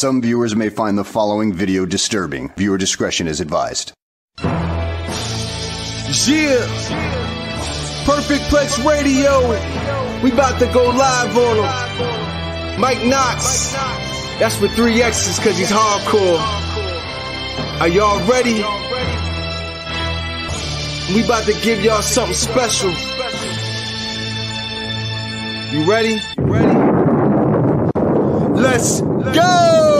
[0.00, 2.48] Some viewers may find the following video disturbing.
[2.56, 3.92] Viewer discretion is advised.
[4.38, 4.46] Yeah.
[8.06, 9.40] Perfect Plex Radio.
[10.24, 12.80] We about to go live on him.
[12.80, 13.74] Mike Knoxxx.
[14.38, 16.40] That's with three X's cause he's hardcore.
[17.82, 18.64] Are y'all ready?
[21.14, 22.88] We about to give y'all something special.
[25.78, 26.22] You ready?
[26.38, 26.90] You ready?
[28.60, 29.99] Let's go!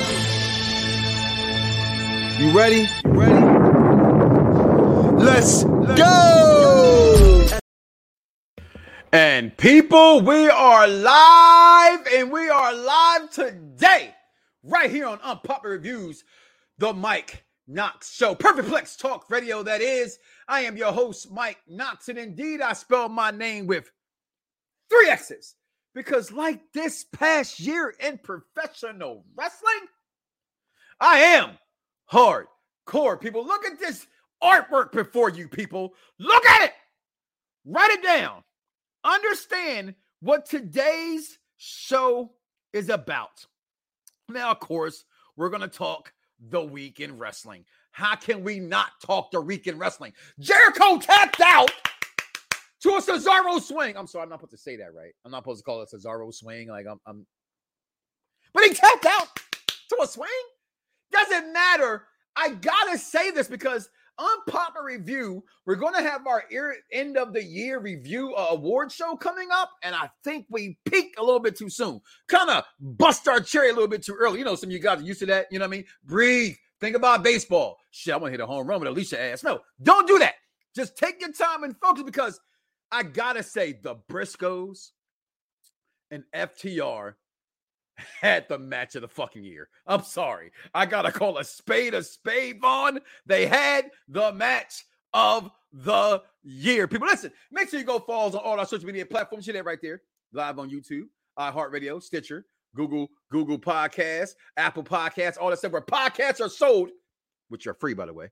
[2.41, 2.87] You ready?
[3.05, 3.45] You ready?
[5.23, 7.47] Let's go!
[9.11, 14.15] And people, we are live and we are live today,
[14.63, 16.23] right here on Unpopular Reviews,
[16.79, 18.33] the Mike Knoxxx Show.
[18.33, 20.17] Perfect Plex Talk Radio, that is.
[20.47, 23.91] I am your host, Mike Knoxxx, and indeed I spell my name with
[24.89, 25.53] three X's
[25.93, 29.85] because, like this past year in professional wrestling,
[30.99, 31.51] I am
[32.11, 33.19] hardcore.
[33.19, 34.07] People, look at this
[34.43, 35.93] artwork before you, people.
[36.19, 36.73] Look at it.
[37.65, 38.43] Write it down.
[39.03, 42.31] Understand what today's show
[42.73, 43.45] is about.
[44.29, 46.13] Now, of course, we're going to talk
[46.49, 47.65] the week in wrestling.
[47.91, 50.13] How can we not talk the week in wrestling?
[50.39, 51.71] Jericho tapped out
[52.81, 53.97] to a Cesaro swing.
[53.97, 55.11] I'm sorry, I'm not supposed to say that right.
[55.25, 56.69] I'm not supposed to call it a Cesaro swing.
[56.69, 57.25] Like I'm, I'm,
[58.53, 59.27] but he tapped out
[59.89, 60.29] to a swing.
[61.29, 62.05] Doesn't matter.
[62.35, 63.89] I gotta say this because
[64.21, 65.43] unpopular review.
[65.65, 66.43] We're going to have our
[66.91, 71.17] end of the year review uh, award show coming up, and I think we peaked
[71.17, 72.01] a little bit too soon.
[72.27, 74.39] Kind of bust our cherry a little bit too early.
[74.39, 75.47] You know, some of you guys are used to that.
[75.51, 75.85] You know what I mean?
[76.03, 76.55] Breathe.
[76.79, 77.77] Think about baseball.
[77.91, 79.43] Shit, I want to hit a home run with Alicia ass.
[79.43, 80.33] No, don't do that.
[80.75, 82.39] Just take your time and focus because
[82.91, 84.91] I gotta say the Briscoes
[86.09, 87.15] and FTR
[88.21, 89.69] had the match of the fucking year.
[89.87, 90.51] I'm sorry.
[90.73, 92.99] I gotta call a spade a spade, Vaughn.
[93.25, 96.87] They had the match of the year.
[96.87, 99.45] People, listen, make sure you go follow us on all our social media platforms.
[99.45, 100.01] See that right there.
[100.33, 101.03] Live on YouTube,
[101.37, 102.45] iHeartRadio, Stitcher,
[102.75, 106.89] Google, Google Podcasts, Apple Podcasts, all that stuff where podcasts are sold,
[107.49, 108.29] which are free, by the way.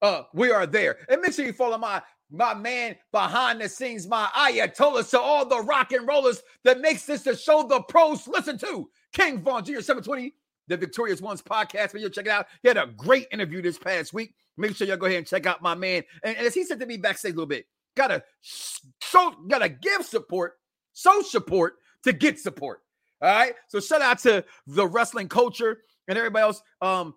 [0.00, 0.98] Uh, we are there.
[1.08, 5.44] And make sure you follow my my man behind the scenes, my Ayatollah, so all
[5.46, 8.88] the rock and rollers that makes this the show the pros listen to.
[9.12, 9.80] King Vaughn Jr.
[9.80, 10.34] 720,
[10.68, 11.92] the Victorious Ones podcast.
[11.92, 12.46] But you check it out.
[12.62, 14.34] He had a great interview this past week.
[14.56, 16.02] Make sure y'all go ahead and check out my man.
[16.24, 17.66] And, and as he said to me backstage a little bit,
[17.96, 20.54] gotta show, gotta give support,
[20.94, 22.80] show support to get support.
[23.20, 23.54] All right.
[23.68, 26.62] So shout out to the wrestling culture and everybody else.
[26.80, 27.14] Um,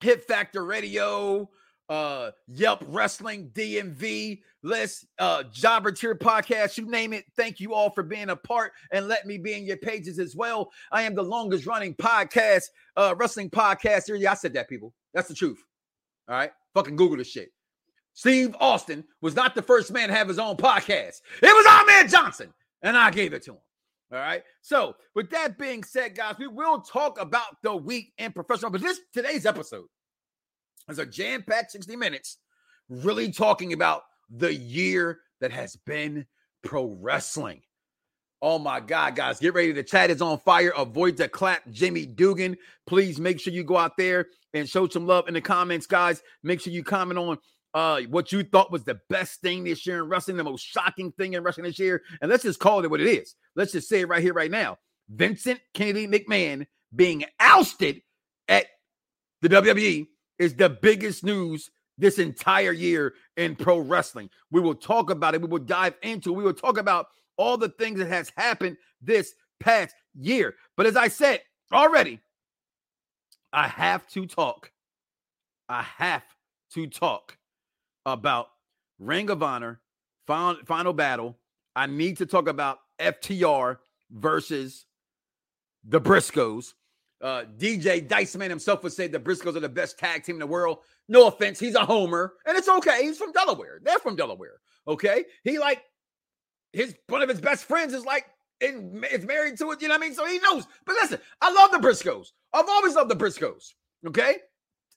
[0.00, 1.48] Hit Factor Radio,
[1.88, 7.24] uh Yelp Wrestling, DMV, List, uh Jobber Tier Podcast, you name it.
[7.36, 10.34] Thank you all for being a part and let me be in your pages as
[10.34, 10.70] well.
[10.92, 12.64] I am the longest running podcast,
[12.96, 14.16] uh wrestling podcast here.
[14.16, 14.92] Yeah, I said that, people.
[15.12, 15.62] That's the truth.
[16.28, 16.52] All right.
[16.74, 17.50] Fucking Google the shit.
[18.14, 21.20] Steve Austin was not the first man to have his own podcast.
[21.42, 22.52] It was Ahmed Johnson,
[22.82, 23.58] and I gave it to him.
[24.12, 24.42] All right.
[24.62, 28.70] So, with that being said, guys, we will talk about the week in professional.
[28.70, 29.86] But this today's episode
[30.88, 32.38] is a jam-packed 60 minutes,
[32.88, 36.26] really talking about the year that has been
[36.62, 37.62] pro wrestling.
[38.42, 39.72] Oh my God, guys, get ready.
[39.72, 40.72] The chat is on fire.
[40.76, 42.56] Avoid the clap, Jimmy Dugan.
[42.86, 46.22] Please make sure you go out there and show some love in the comments, guys.
[46.42, 47.38] Make sure you comment on
[47.72, 51.10] uh, what you thought was the best thing this year in wrestling, the most shocking
[51.12, 52.02] thing in wrestling this year.
[52.20, 53.34] And let's just call it what it is.
[53.56, 54.78] Let's just say it right here, right now.
[55.08, 58.02] Vincent Kennedy McMahon being ousted
[58.48, 58.66] at
[59.42, 60.06] the WWE
[60.38, 64.28] is the biggest news this entire year in pro wrestling.
[64.50, 65.42] We will talk about it.
[65.42, 66.36] We will dive into it.
[66.36, 70.54] We will talk about all the things that has happened this past year.
[70.76, 71.42] But as I said
[71.72, 72.20] already,
[73.52, 74.70] I have to talk.
[75.68, 76.24] I have
[76.72, 77.38] to talk
[78.04, 78.48] about
[78.98, 79.80] Ring of Honor,
[80.26, 81.38] final, final battle.
[81.76, 83.78] I need to talk about FTR
[84.10, 84.86] versus
[85.84, 86.74] the Briscoes.
[87.24, 90.46] Uh, DJ Diceman himself would say the Briscoes are the best tag team in the
[90.46, 90.80] world.
[91.08, 93.02] No offense, he's a homer, and it's okay.
[93.02, 93.80] He's from Delaware.
[93.82, 94.60] They're from Delaware.
[94.86, 95.82] Okay, he like
[96.74, 98.26] his one of his best friends is like
[98.60, 99.80] and is married to it.
[99.80, 100.14] You know what I mean?
[100.14, 100.66] So he knows.
[100.84, 102.32] But listen, I love the Briscoes.
[102.52, 103.72] I've always loved the Briscoes.
[104.06, 104.36] Okay,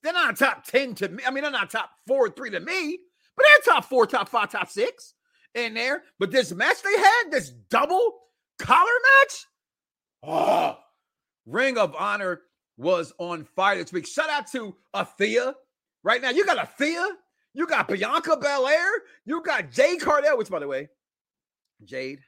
[0.04, 1.24] they're not top ten to me.
[1.26, 3.00] I mean, they're not top four, three to me,
[3.38, 5.14] but they're top four, top five, top six
[5.56, 6.04] in there.
[6.20, 8.20] But this match they had, this double
[8.60, 9.46] collar match,
[10.24, 10.78] oh,
[11.48, 12.42] Ring of Honor
[12.76, 14.06] was on fire this week.
[14.06, 15.56] Shout out to Athena.
[16.04, 17.08] Right now, you got Athena,
[17.54, 18.90] you got Bianca Belair,
[19.26, 20.90] you got Jade Cargill, which, by the way,
[21.84, 22.20] Jade,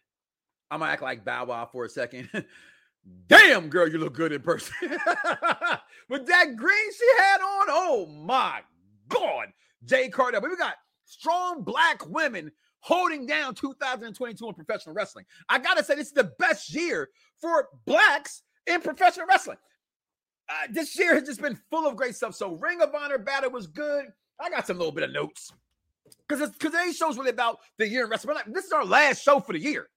[0.71, 2.29] I'm gonna act like Bow Wow for a second.
[3.27, 4.73] Damn, girl, you look good in person.
[6.09, 8.61] With that green she had on, oh my
[9.07, 9.47] God,
[9.83, 10.41] Jade Cargill.
[10.41, 10.75] But we got
[11.05, 15.25] strong black women holding down 2022 in professional wrestling.
[15.49, 19.57] I gotta say, this is the best year for blacks in professional wrestling.
[20.49, 22.35] Uh, this year has just been full of great stuff.
[22.35, 24.05] So, Ring of Honor battle was good.
[24.39, 25.51] I got some little bit of notes
[26.27, 28.37] because because today's show's really about the year in wrestling.
[28.47, 29.89] This is our last show for the year.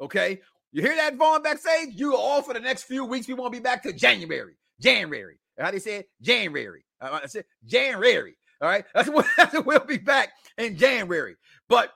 [0.00, 0.40] Okay,
[0.72, 1.88] you hear that, Vaughn backstage?
[1.94, 3.28] You all for the next few weeks.
[3.28, 4.54] We won't be back to January.
[4.80, 5.38] January.
[5.58, 6.08] How they say it?
[6.22, 6.84] January.
[7.00, 8.36] Uh, I said January.
[8.62, 9.26] All right, that's what
[9.66, 11.36] we'll be back in January.
[11.68, 11.92] But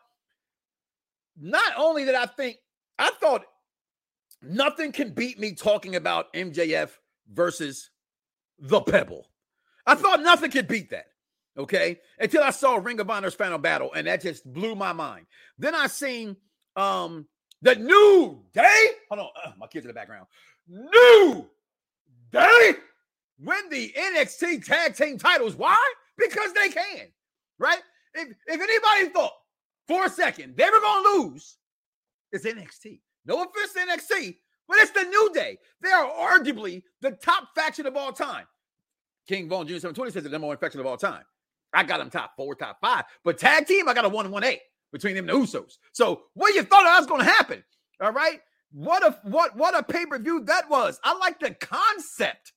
[1.40, 2.56] not only did I think,
[2.98, 3.44] I thought
[4.46, 6.90] nothing can beat me talking about MJF
[7.32, 7.90] versus
[8.58, 9.28] the Pebble.
[9.86, 11.06] I thought nothing could beat that.
[11.56, 12.00] Okay.
[12.18, 15.26] Until I saw Ring of Honor's final battle, and that just blew my mind.
[15.58, 16.36] Then I seen
[16.76, 17.26] um
[17.62, 18.86] the new day.
[19.08, 20.26] Hold on, uh, my kids in the background.
[20.68, 21.48] New
[22.32, 22.72] day
[23.38, 25.54] win the NXT tag team titles.
[25.54, 25.78] Why?
[26.16, 27.06] Because they can,
[27.58, 27.80] right?
[28.14, 29.32] If if anybody thought
[29.88, 31.56] for a second they were gonna lose,
[32.32, 33.00] it's NXT.
[33.26, 34.36] No offense to NXT,
[34.68, 35.58] but it's the New Day.
[35.80, 38.46] They are arguably the top faction of all time.
[39.26, 39.74] King Vaughn Jr.
[39.74, 41.22] 720 says the number one faction of all time.
[41.72, 43.04] I got them top four, top five.
[43.24, 44.60] But tag team, I got a one one eight
[44.92, 45.78] between them and the Usos.
[45.92, 47.64] So what you thought that was going to happen?
[48.00, 48.40] All right.
[48.72, 50.98] What a what what a pay per view that was.
[51.04, 52.52] I like the concept.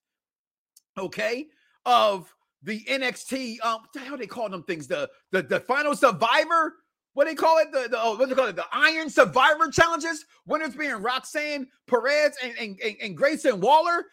[0.97, 1.45] Okay,
[1.85, 2.33] of
[2.63, 3.57] the NXT.
[3.63, 4.87] Um, what the hell they call them things?
[4.87, 6.73] The the the final survivor
[7.17, 7.71] what do they call it?
[7.71, 8.55] The, the oh, what do they call it?
[8.55, 10.23] The Iron Survivor Challenges.
[10.45, 14.05] Winners being Roxanne Perez and, and, and, and Grayson Waller.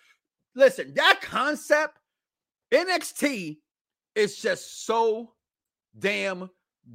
[0.54, 1.98] Listen, that concept,
[2.72, 3.58] NXT
[4.14, 5.34] is just so
[5.98, 6.48] damn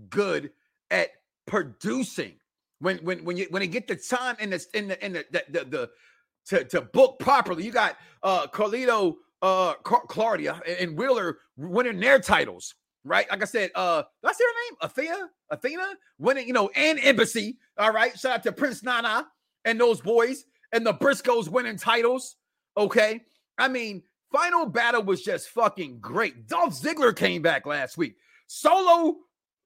[0.10, 0.50] good
[0.90, 1.10] at
[1.46, 2.34] producing.
[2.80, 5.26] When when when you when they get the time in the in the in the
[5.30, 5.90] the, the, the
[6.48, 12.74] to, to book properly, you got uh Carlito uh Claudio and Wheeler winning their titles
[13.10, 13.30] right?
[13.30, 14.78] Like I said, uh, did I say her name?
[14.82, 15.88] Athena, Athena,
[16.20, 17.58] winning, you know, and Embassy.
[17.78, 18.18] All right.
[18.18, 19.28] Shout out to Prince Nana
[19.66, 22.36] and those boys and the Briscoes winning titles.
[22.78, 23.22] Okay.
[23.58, 26.48] I mean, final battle was just fucking great.
[26.48, 28.16] Dolph Ziggler came back last week.
[28.48, 29.16] Solo,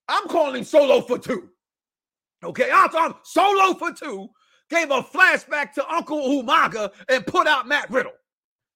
[0.07, 1.49] I'm calling solo for two.
[2.43, 4.27] Okay, I'm solo for two.
[4.69, 8.13] Gave a flashback to Uncle Umaga and put out Matt Riddle.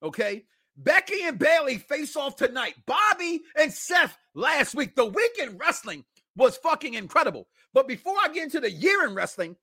[0.04, 0.46] Okay,
[0.77, 2.75] Becky and Bayley face off tonight.
[2.85, 4.95] Bobby and Seth last week.
[4.95, 7.47] The week in wrestling was fucking incredible.
[7.74, 9.56] But before I get into the year in wrestling,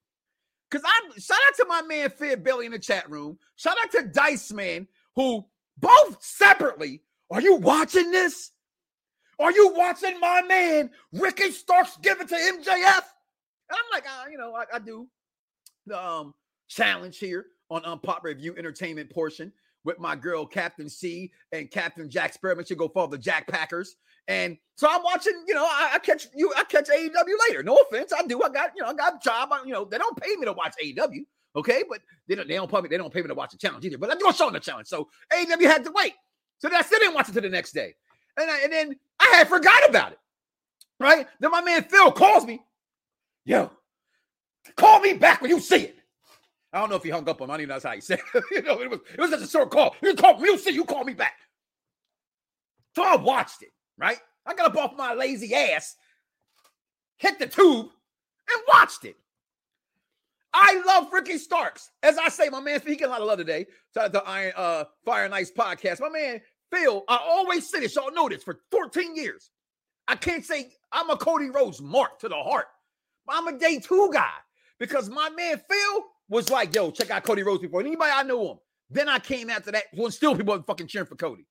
[0.68, 3.38] because I shout out to my man Fid Billy in the chat room.
[3.56, 5.44] Shout out to Dice Man, who
[5.78, 7.02] both separately.
[7.30, 8.50] Are you watching this?
[9.38, 13.02] Are you watching my man Ricky Starks give it to MJF?
[13.68, 15.08] And I'm like, uh, you know, I, I do
[15.86, 16.34] the um,
[16.68, 19.52] challenge here on Unpopular Review Entertainment portion
[19.84, 22.64] with my girl Captain C and Captain Jack Spearman.
[22.64, 23.96] Should go follow the Jack Packers.
[24.26, 27.62] And so I'm watching, you know, I, I, catch you, I catch AEW later.
[27.62, 28.42] No offense, I do.
[28.42, 29.50] I got, you know, I got a job.
[29.52, 31.24] I, you know, they don't pay me to watch AEW,
[31.56, 31.84] okay?
[31.88, 33.84] But they don't, they don't pay me, they don't pay me to watch the challenge
[33.84, 33.98] either.
[33.98, 34.88] But I'm going to show them the challenge.
[34.88, 36.14] So AEW had to wait.
[36.58, 37.94] So then I still didn't watch it to the next day.
[38.38, 40.18] And, I, and then I had forgot about it.
[40.98, 41.26] Right?
[41.40, 42.62] Then my man Phil calls me.
[43.44, 43.70] Yo,
[44.76, 45.98] call me back when you see it.
[46.74, 47.54] I don't know if he hung up on me.
[47.54, 48.44] I don't even know how he said it.
[48.50, 49.94] you know, it was it was just a short call.
[50.02, 51.34] You call me, you see, you call me back.
[52.96, 54.18] So I watched it, right?
[54.44, 55.96] I got up off my lazy ass,
[57.16, 59.16] hit the tube, and watched it.
[60.52, 61.90] I love Ricky Starks.
[62.02, 63.66] As I say, my man, speaking a lot of love today.
[63.92, 66.00] Shout out to Iron uh, Fire and Ice podcast.
[66.00, 66.40] My man,
[66.72, 67.94] Phil, I always say this.
[67.94, 69.50] Y'all know this for 14 years.
[70.06, 72.66] I can't say I'm a Cody Rhodes mark to the heart.
[73.28, 74.30] I'm a day two guy
[74.78, 76.04] because my man Phil
[76.34, 78.58] was like, yo, check out Cody Rhodes before anybody I know him.
[78.90, 81.46] Then I came after that when still people weren't fucking cheering for Cody.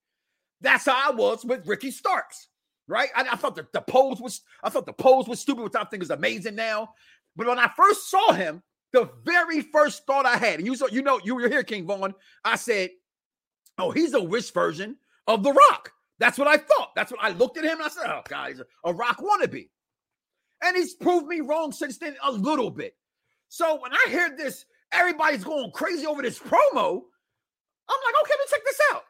[0.61, 2.49] That's how I was with Ricky Starks,
[2.87, 3.09] right?
[3.15, 5.85] I, I thought the, the pose was I thought the pose was stupid, which I
[5.85, 6.89] think is amazing now.
[7.35, 8.61] But when I first saw him,
[8.91, 11.85] the very first thought I had, and you saw, you know, you were here, King
[11.85, 12.13] Vaughn.
[12.45, 12.91] I said,
[13.77, 14.97] "Oh, he's a wish version
[15.27, 16.91] of The Rock." That's what I thought.
[16.95, 19.19] That's what I looked at him and I said, "Oh God, he's a, a Rock
[19.19, 19.69] wannabe,"
[20.61, 22.95] and he's proved me wrong since then a little bit.
[23.49, 27.01] So when I hear this everybody's going crazy over this promo.
[27.89, 29.03] I'm like, okay, let me check this out.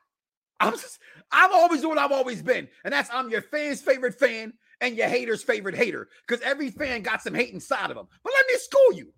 [0.59, 0.99] I'm just,
[1.31, 4.95] I'm always doing what I've always been, and that's I'm your fan's favorite fan and
[4.95, 8.07] your hater's favorite hater because every fan got some hate inside of them.
[8.23, 9.13] But let me school you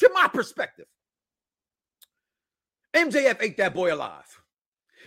[0.00, 0.86] to my perspective.
[2.94, 4.40] MJF ate that boy alive.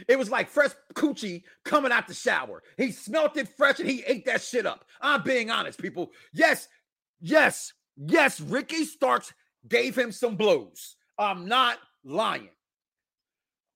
[0.07, 2.61] It was like fresh coochie coming out the shower.
[2.77, 4.85] He smelt it fresh and he ate that shit up.
[5.01, 6.11] I'm being honest, people.
[6.33, 6.67] Yes,
[7.19, 9.33] yes, yes, Ricky Starks
[9.67, 10.95] gave him some blows.
[11.17, 12.49] I'm not lying.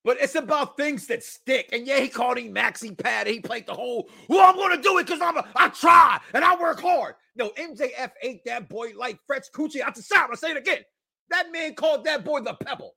[0.03, 1.69] But it's about things that stick.
[1.71, 3.27] And yeah, he called him Maxi Pad.
[3.27, 6.19] He played the whole, well, I'm going to do it because I'm a, I try
[6.33, 7.15] and I work hard.
[7.36, 10.29] No, MJF ate that boy like fresh coochie out the shower.
[10.31, 10.79] I say it again.
[11.29, 12.93] That man called that boy the pebble.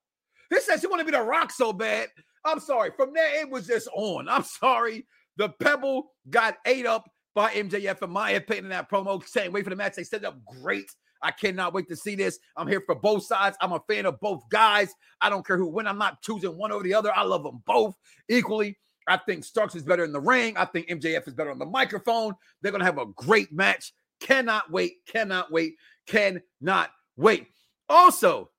[0.51, 2.09] He says he want to be the rock so bad.
[2.45, 2.91] I'm sorry.
[2.97, 4.29] From there, it was just on.
[4.29, 5.07] I'm sorry.
[5.37, 9.27] The pebble got ate up by MJF, in my opinion, in that promo.
[9.27, 9.97] Saying wait for the match.
[9.97, 10.91] They set up great.
[11.25, 12.39] I cannot wait to see this.
[12.57, 13.57] I'm here for both sides.
[13.61, 14.95] I'm a fan of both guys.
[15.21, 15.87] I don't care who win.
[15.87, 17.13] I'm not choosing one over the other.
[17.17, 17.97] I love them both
[18.29, 18.79] equally.
[19.09, 20.57] I think Starks is better in the ring.
[20.57, 22.35] I think MJF is better on the microphone.
[22.61, 23.93] They're going to have a great match.
[24.21, 25.05] Cannot wait.
[25.07, 25.77] Cannot wait.
[26.07, 27.49] Cannot wait.
[27.89, 28.51] Also,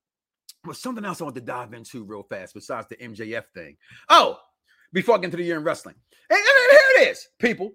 [0.65, 3.77] was something else I want to dive into real fast besides the MJF thing.
[4.09, 4.39] Oh,
[4.93, 5.95] before I get into the year in wrestling.
[6.29, 7.71] And, and here it is, people.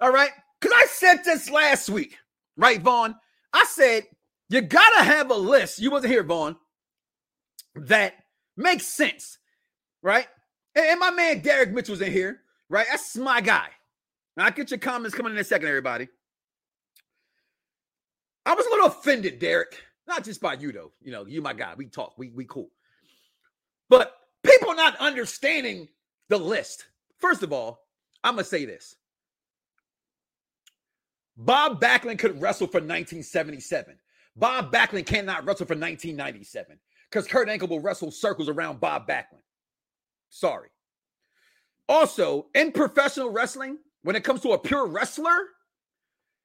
[0.00, 0.30] All right.
[0.60, 2.16] Because I said this last week,
[2.56, 3.14] right, Vaughn?
[3.52, 4.04] I said
[4.48, 5.78] you gotta have a list.
[5.80, 6.56] You wasn't here, Vaughn.
[7.74, 8.14] That
[8.56, 9.38] makes sense,
[10.02, 10.26] right?
[10.74, 12.86] And, my man Derek Mitchell's in here, right?
[12.90, 13.68] That's my guy.
[14.36, 16.08] Now, I'll get your comments coming in a second, everybody.
[18.44, 19.82] I was a little offended, Derek.
[20.06, 20.92] Not just by you, though.
[21.02, 21.74] You know, you my guy.
[21.76, 22.14] We talk.
[22.16, 22.70] We we cool.
[23.88, 25.88] But people not understanding
[26.28, 26.84] the list.
[27.18, 27.80] First of all,
[28.22, 28.94] I'm gonna say this.
[31.36, 33.98] Bob Backlund could wrestle for 1977.
[34.36, 36.78] Bob Backlund cannot wrestle for 1997
[37.10, 39.42] because Kurt Angle will wrestle circles around Bob Backlund.
[40.28, 40.68] Sorry.
[41.88, 45.48] Also, in professional wrestling, when it comes to a pure wrestler,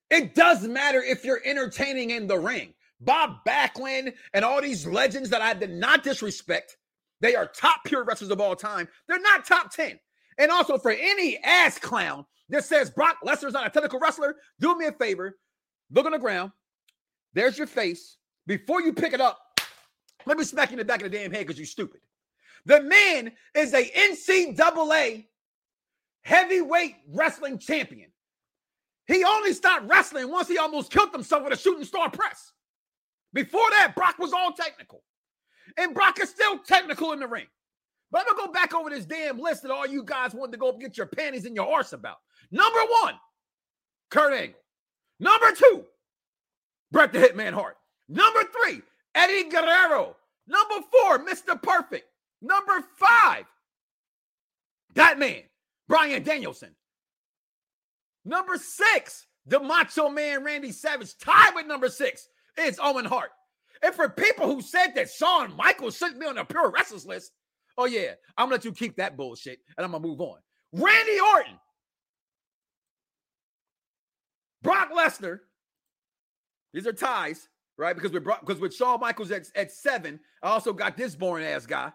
[0.10, 2.74] it does matter if you're entertaining in the ring.
[3.00, 6.77] Bob Backlund and all these legends that I did not disrespect,
[7.19, 8.88] they are top pure wrestlers of all time.
[9.07, 10.00] They're not top 10.
[10.38, 14.77] And also, for any ass clown that says Brock Lesnar's not a technical wrestler, do
[14.77, 15.38] me a favor,
[15.91, 16.51] look on the ground,
[17.33, 18.17] there's your face.
[18.47, 19.39] Before you pick it up,
[20.25, 22.01] let me smack you in the back of the damn head because you're stupid.
[22.65, 25.25] The man is a NCAA
[26.21, 28.11] heavyweight wrestling champion.
[29.07, 32.51] He only stopped wrestling once he almost killed himself with a shooting star press.
[33.33, 35.03] Before that, Brock was all technical.
[35.77, 37.47] And Brock is still technical in the ring.
[38.11, 40.57] But I'm gonna go back over this damn list that all you guys wanted to
[40.57, 42.17] go get your panties in your arse about.
[42.51, 43.15] Number one,
[44.09, 44.59] Kurt Angle.
[45.19, 45.85] Number two,
[46.91, 47.77] Bret the Hitman Hart.
[48.10, 48.81] Number three,
[49.15, 50.15] Eddie Guerrero.
[50.48, 51.62] Number four, Mr.
[51.62, 52.05] Perfect.
[52.41, 53.45] Number five,
[54.95, 55.43] that man,
[55.88, 56.75] Bryan Danielson.
[58.25, 63.31] Number six, the Macho Man Randy Savage, tied with number six, is Owen Hart.
[63.83, 67.31] And for people who said that Shawn Michaels shouldn't be on the pure wrestlers list,
[67.77, 70.38] oh yeah, I'm gonna let you keep that bullshit and I'm gonna move on.
[70.74, 71.60] Randy Orton,
[74.62, 75.39] Brock Lesnar,
[76.73, 77.95] these are ties, right?
[77.95, 81.65] Because with because with Shawn Michaels at, at seven, I also got this boring ass
[81.65, 81.91] guy,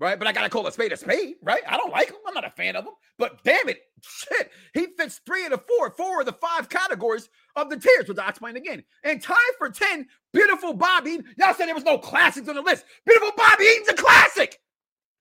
[0.00, 0.18] right?
[0.18, 1.62] But I gotta call a spade a spade, right?
[1.68, 2.16] I don't like him.
[2.26, 2.94] I'm not a fan of him.
[3.18, 7.28] But damn it, shit, he fits three of the four, four of the five categories
[7.56, 8.82] of the tiers, which I'll explain again.
[9.04, 11.20] And time for 10, beautiful Bobby.
[11.38, 12.84] Y'all said there was no classics on the list.
[13.06, 14.58] Beautiful Bobby Eaton's a classic.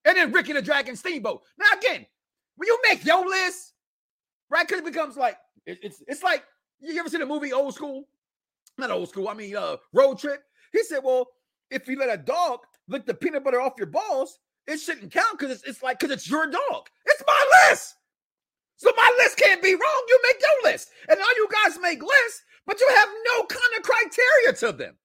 [0.06, 1.44] And then Ricky the Dragon Steamboat.
[1.60, 2.06] Now, again,
[2.56, 3.74] when you make your list,
[4.50, 4.68] right?
[4.68, 6.44] Because it becomes like it's it's like
[6.82, 8.06] you ever seen the movie Old School?
[8.78, 10.42] Not old school, I mean uh road trip.
[10.72, 11.28] He said, Well,
[11.70, 15.38] if you let a dog lick the peanut butter off your balls, it shouldn't count
[15.38, 16.88] because it's, it's like because it's your dog.
[17.06, 17.96] It's my list.
[18.78, 20.04] So my list can't be wrong.
[20.08, 20.90] You make your list.
[21.10, 24.96] And all you guys make lists, but you have no kind of criteria to them.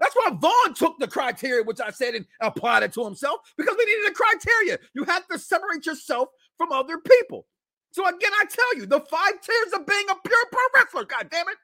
[0.00, 3.74] That's why Vaughn took the criteria, which I said, and applied it to himself because
[3.76, 4.78] we needed a criteria.
[4.94, 7.46] You have to separate yourself from other people.
[7.90, 11.04] So again, I tell you, the five tiers of being a pure pro wrestler.
[11.04, 11.56] God damn it.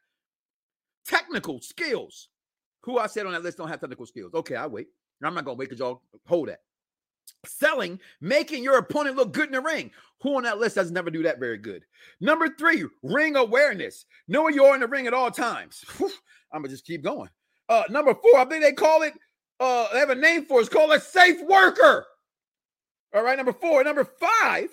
[1.07, 2.29] Technical skills.
[2.83, 4.35] Who I said on that list don't have technical skills.
[4.35, 4.89] Okay, I wait.
[5.23, 6.61] I'm not gonna wait because y'all hold that.
[7.47, 9.91] Selling, making your opponent look good in the ring.
[10.23, 11.85] Who on that list doesn't never do that very good?
[12.21, 14.05] Number three, ring awareness.
[14.29, 15.85] Knowing you are in the ring at all times.
[15.97, 16.11] Whew,
[16.53, 17.31] I'm gonna just keep going.
[17.69, 19.15] Uh, number four, I think they call it.
[19.61, 20.65] Uh, they have a name for it.
[20.65, 22.07] It's called a safe worker.
[23.15, 23.83] All right, number four.
[23.85, 24.69] Number five,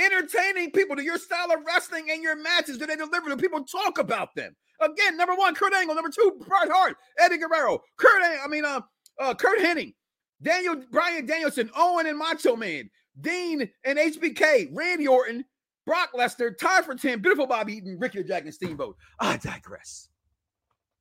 [0.00, 2.78] entertaining people to your style of wrestling and your matches.
[2.78, 3.28] Do they deliver?
[3.28, 4.54] Do people talk about them?
[4.80, 5.94] Again, number one, Kurt Angle.
[5.94, 8.22] Number two, Bret Hart, Eddie Guerrero, Kurt.
[8.22, 8.80] I mean, uh,
[9.20, 9.94] uh, Curt Hennig,
[10.42, 12.88] Daniel Bryan Danielson, Owen and Macho Man,
[13.20, 15.44] Dean and HBK, Randy Orton,
[15.86, 18.96] Brock Lesnar, Ty for 10, Beautiful Bobby Eaton, Ricky Jack and Steamboat.
[19.18, 20.08] I digress.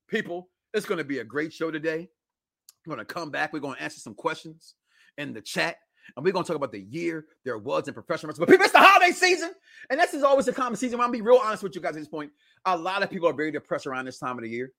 [0.08, 2.10] People, it's going to be a great show today.
[2.86, 3.54] We're going to come back.
[3.54, 4.76] We're going to answer some questions
[5.18, 5.78] in the chat.
[6.16, 8.46] And we're to talk about the year there was in professional wrestling.
[8.46, 9.52] But people, it's the holiday season.
[9.90, 11.00] And this is always a common season.
[11.00, 12.32] I'm to be real honest with you guys at this point.
[12.66, 14.72] A lot of people are very depressed around this time of the year.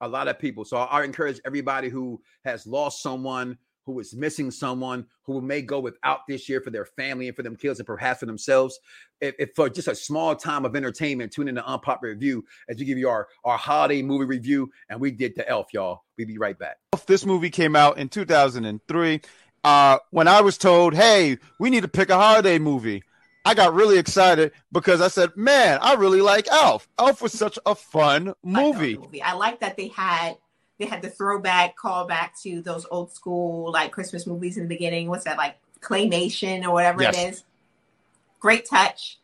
[0.00, 0.64] A lot of people.
[0.64, 5.80] So I encourage everybody who has lost someone, who is missing someone who may go
[5.80, 8.78] without this year for their family and for them kids and perhaps for themselves.
[9.20, 12.78] If, if, for just a small time of entertainment, tune in to Unpopular Review as
[12.78, 14.70] we give you our, our holiday movie review.
[14.88, 16.02] And we did the Elf, y'all.
[16.16, 16.76] We'll be right back.
[17.06, 19.20] This movie came out in 2003.
[19.68, 23.02] Uh, when I was told, hey, we need to pick a holiday movie,
[23.44, 26.88] I got really excited because I said, man, I really like Elf.
[26.98, 28.96] Elf was such a fun movie.
[28.96, 29.22] I, movie.
[29.22, 30.38] I like that they had
[30.78, 35.10] they had the throwback callback to those old school like Christmas movies in the beginning.
[35.10, 37.18] What's that like claymation or whatever yes.
[37.18, 37.44] it is?
[38.40, 39.18] Great touch.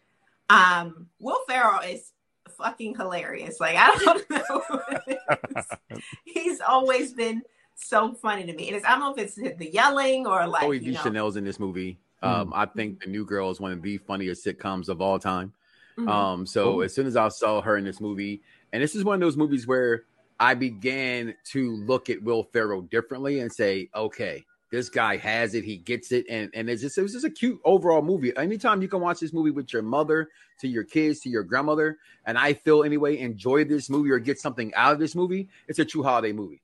[0.51, 2.13] Um, Will Ferrell is
[2.59, 3.61] fucking hilarious.
[3.61, 4.31] Like I don't
[5.89, 5.99] know.
[6.27, 7.41] He's always been
[7.75, 8.69] so funny to me.
[8.69, 11.59] And it's, I don't know if it's the yelling or like Zooey Deschanel's in this
[11.59, 11.99] movie.
[12.23, 12.53] Um, mm.
[12.55, 15.53] I think The New Girl is one of the funniest sitcoms of all time.
[15.99, 16.09] Mm-hmm.
[16.09, 16.83] Um, so Ooh.
[16.83, 19.37] as soon as I saw her in this movie, and this is one of those
[19.37, 20.05] movies where
[20.41, 25.63] I began to look at Will Ferrell differently and say, okay, this guy has it,
[25.63, 28.37] he gets it, and and it's just it was just a cute overall movie.
[28.37, 31.99] Anytime you can watch this movie with your mother, to your kids, to your grandmother,
[32.27, 35.79] and I feel anyway enjoy this movie or get something out of this movie, it's
[35.79, 36.61] a true holiday movie.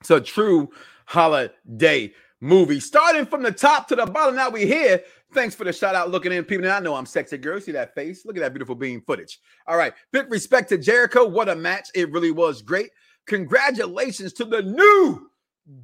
[0.00, 0.70] It's a true
[1.06, 2.80] holiday movie.
[2.80, 5.02] Starting from the top to the bottom, now we here.
[5.34, 6.70] Thanks for the shout out looking in, people.
[6.70, 7.60] I know I'm sexy girl.
[7.60, 8.24] See that face?
[8.24, 9.40] Look at that beautiful beam footage.
[9.66, 9.92] All right.
[10.12, 11.26] Big respect to Jericho.
[11.26, 11.88] What a match.
[11.94, 12.90] It really was great.
[13.26, 15.30] Congratulations to the new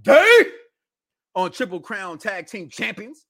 [0.03, 0.43] day
[1.35, 3.27] on Triple Crown Tag Team Champions.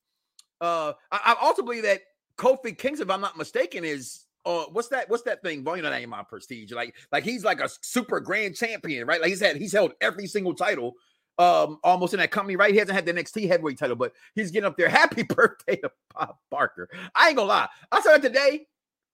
[0.60, 2.02] Uh, I, I also believe that
[2.36, 5.08] Kofi Kingston, if I'm not mistaken, is uh, what's that?
[5.08, 5.64] What's that thing?
[5.64, 6.72] Well, you know, that ain't my prestige.
[6.72, 9.20] Like, like he's like a super grand champion, right?
[9.20, 10.94] Like he's had he's held every single title
[11.38, 12.72] um almost in that company, right?
[12.72, 14.88] He hasn't had the NXT heavyweight title, but he's getting up there.
[14.90, 16.88] Happy birthday to Bob Barker.
[17.14, 17.68] I ain't gonna lie.
[17.90, 18.66] I saw that today.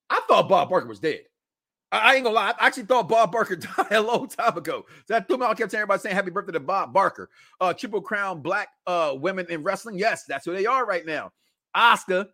[0.09, 1.21] I thought Bob Barker was dead.
[1.93, 2.55] I, ain't gonna lie.
[2.59, 4.85] I actually thought Bob Barker died a long time ago.
[5.07, 5.47] So that threw me.
[5.47, 7.31] I kept saying everybody saying happy birthday to Bob Barker.
[7.61, 9.99] Uh Triple Crown Black uh women in wrestling.
[9.99, 11.33] Yes, that's who they are right now.
[11.77, 12.27] Asuka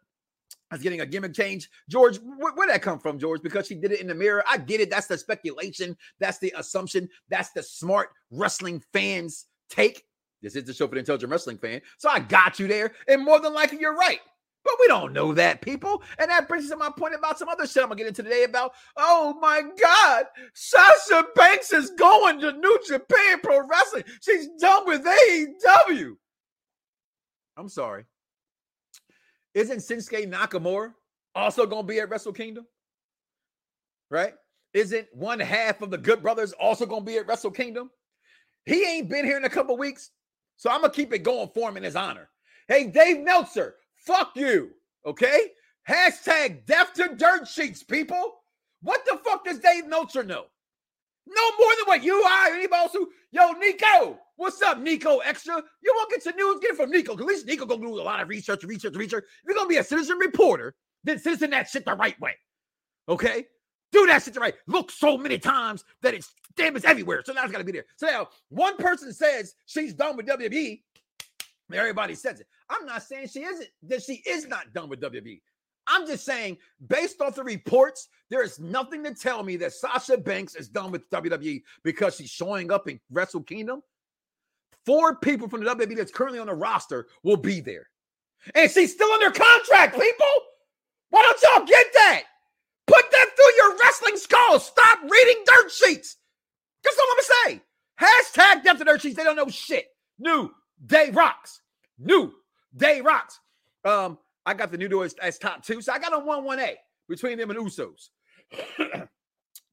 [0.73, 1.71] is getting a gimmick change.
[1.89, 3.43] George, where, where'd that come from, George?
[3.43, 4.45] Because she did it in the mirror.
[4.49, 4.91] I get it.
[4.91, 5.97] That's the speculation.
[6.19, 7.09] That's the assumption.
[7.29, 10.05] That's the smart wrestling fans take.
[10.43, 11.81] This is the show for the intelligent wrestling fan.
[11.99, 12.93] So I got you there.
[13.09, 14.21] And more than likely, you're right.
[14.65, 16.03] But we don't know that, people.
[16.19, 18.25] And that brings us to my point about some other shit I'm gonna get into
[18.25, 18.73] today about.
[18.97, 20.25] Oh my God,
[20.55, 24.03] Sasha Banks is going to New Japan Pro Wrestling.
[24.21, 26.17] She's done with AEW.
[27.57, 28.07] I'm sorry.
[29.57, 30.93] Isn't Shinsuke Nakamura
[31.35, 32.67] also gonna be at Wrestle Kingdom?
[34.11, 34.35] Right?
[34.75, 37.91] Isn't one half of the Good Brothers also gonna be at Wrestle Kingdom?
[38.67, 40.11] He ain't been here in a couple weeks,
[40.59, 42.29] so I'm gonna keep it going for him in his honor.
[42.69, 44.73] Hey, Dave Meltzer, fuck you.
[45.07, 45.53] Okay?
[45.89, 48.35] Hashtag death to dirt sheets, people.
[48.83, 50.45] What the fuck does Dave Meltzer know?
[51.27, 52.49] No more than what you are.
[52.49, 55.63] Anybody else who, yo, Nico, what's up, Nico Extra?
[55.83, 56.61] You want to get your news?
[56.61, 57.13] Get from Nico.
[57.15, 59.25] At least Nico gonna do a lot of research, research, research.
[59.25, 62.35] If you're gonna be a citizen reporter, then citizen that shit the right way.
[63.09, 63.47] Okay?
[63.93, 64.55] do that shit the right.
[64.67, 67.23] Look so many times that it's damn it's everywhere.
[67.25, 67.87] So now it's got to be there.
[67.97, 70.83] So now one person says she's done with WWE.
[71.73, 72.47] Everybody says it.
[72.71, 75.41] I'm not saying she isn't, that she is not done with WWE.
[75.89, 80.19] I'm just saying, based off the reports, there is nothing to tell me that Sasha
[80.19, 83.83] Banks is done with WWE because she's showing up in Wrestle Kingdom.
[84.87, 87.89] Four people from the WWE that's currently on the roster will be there.
[88.55, 90.27] And she's still under contract, people.
[91.11, 92.23] Why don't y'all get that?
[92.87, 94.61] Put that through your wrestling skull.
[94.61, 96.17] Stop reading dirt sheets.
[96.85, 97.63] That's all I'm gonna say.
[98.01, 99.17] Hashtag death to dirt sheets.
[99.17, 99.87] They don't know shit.
[100.21, 100.53] New
[100.85, 101.61] day rocks.
[101.99, 102.33] New
[102.77, 103.41] day rocks.
[103.85, 106.45] Um, I got the new door as, as top two, so I got a one
[106.45, 106.77] one A
[107.09, 108.11] between them and Usos.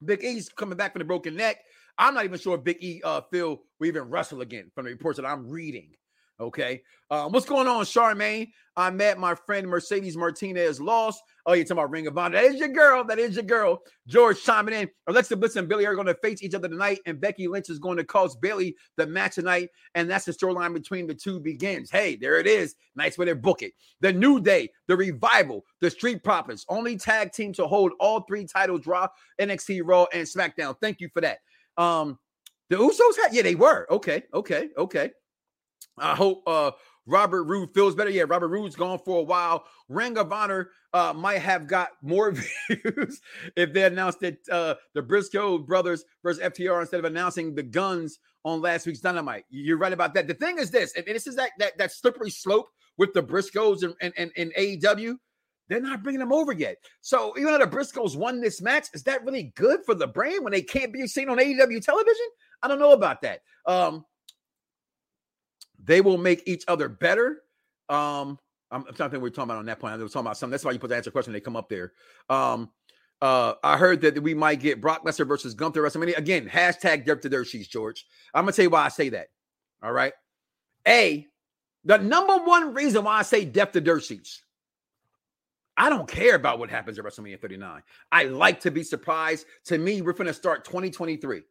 [0.05, 1.57] Big E's coming back from the broken neck.
[1.97, 4.91] I'm not even sure if Big E uh Phil will even wrestle again from the
[4.91, 5.91] reports that I'm reading.
[6.39, 6.81] Okay.
[7.11, 8.51] Um, what's going on, Charmaine?
[8.75, 11.21] I met my friend Mercedes Martinez lost.
[11.45, 12.41] Oh, you're talking about Ring of Honor.
[12.41, 13.03] That is your girl.
[13.03, 13.83] That is your girl.
[14.07, 14.89] George chiming in.
[15.07, 17.77] Alexa Bliss and Bayley are going to face each other tonight, and Becky Lynch is
[17.77, 21.91] going to cost Bayley the match tonight, and that's the storyline between the two begins.
[21.91, 22.75] Hey, there it is.
[22.95, 23.73] Nice way to book it.
[24.01, 28.45] The New Day, the Revival, the Street Profits, only tag team to hold all three
[28.45, 29.07] titles: Raw,
[29.39, 30.75] NXT, Raw, and SmackDown.
[30.81, 31.37] Thank you for that.
[31.77, 32.19] Um,
[32.69, 33.87] the Usos had, yeah, they were.
[33.89, 35.11] Okay, okay, okay.
[35.97, 36.71] I hope uh
[37.05, 38.09] Robert Roode feels better.
[38.09, 39.65] Yeah, Robert Roode's gone for a while.
[39.89, 42.31] Ring of Honor uh, might have got more
[42.69, 43.21] views
[43.55, 48.19] if they announced that uh, the Briscoe brothers versus FTR instead of announcing the guns
[48.45, 49.45] on last week's Dynamite.
[49.49, 50.27] You're right about that.
[50.27, 53.83] The thing is this, and this is that that, that slippery slope with the Briscoes
[53.83, 55.15] and, and, and, and AEW.
[55.73, 56.77] They're not bringing them over yet.
[57.01, 60.43] So even though the Briscoes won this match, is that really good for the brand
[60.43, 62.25] when they can't be seen on AEW television?
[62.61, 63.39] I don't know about that.
[63.65, 64.05] Um,
[65.83, 67.41] they will make each other better.
[67.89, 68.37] Um,
[68.69, 69.95] I'm, I'm trying to think we're talking about on that point.
[69.95, 70.51] I was talking about something.
[70.51, 71.33] That's why you put the answer question.
[71.33, 71.93] They come up there.
[72.29, 72.69] Um,
[73.19, 76.47] uh, I heard that we might get Brock Lesnar versus Gunther WrestleMania again.
[76.47, 78.05] Hashtag dirt to dirt George.
[78.31, 79.29] I'm gonna tell you why I say that.
[79.81, 80.13] All right.
[80.87, 81.25] A,
[81.83, 84.43] the number one reason why I say depth to dirt sheets.
[85.75, 87.81] I don't care about what happens at WrestleMania 39.
[88.11, 89.45] I like to be surprised.
[89.65, 91.41] To me, we're going to start 2023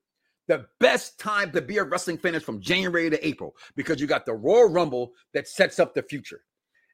[0.48, 4.06] the best time to be a wrestling fan is from January to April because you
[4.06, 6.42] got the Royal Rumble that sets up the future.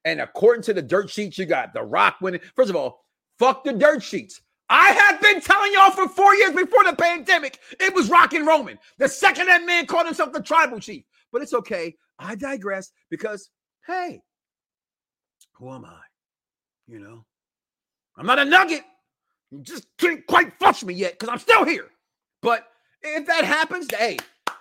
[0.04, 2.40] And according to the dirt sheets, you got The Rock winning.
[2.54, 3.04] First of all,
[3.38, 4.40] fuck the dirt sheets.
[4.70, 8.46] I have been telling y'all for four years before the pandemic, it was Rock and
[8.46, 8.78] Roman.
[8.98, 11.04] The second that man called himself the tribal chief.
[11.32, 11.96] But it's okay.
[12.18, 13.50] I digress because,
[13.86, 14.20] hey,
[15.54, 16.00] who am I?
[16.88, 17.24] You know,
[18.16, 18.82] I'm not a nugget.
[19.50, 21.86] You just can't quite flush me yet because I'm still here.
[22.42, 22.66] But
[23.02, 24.18] if that happens, hey,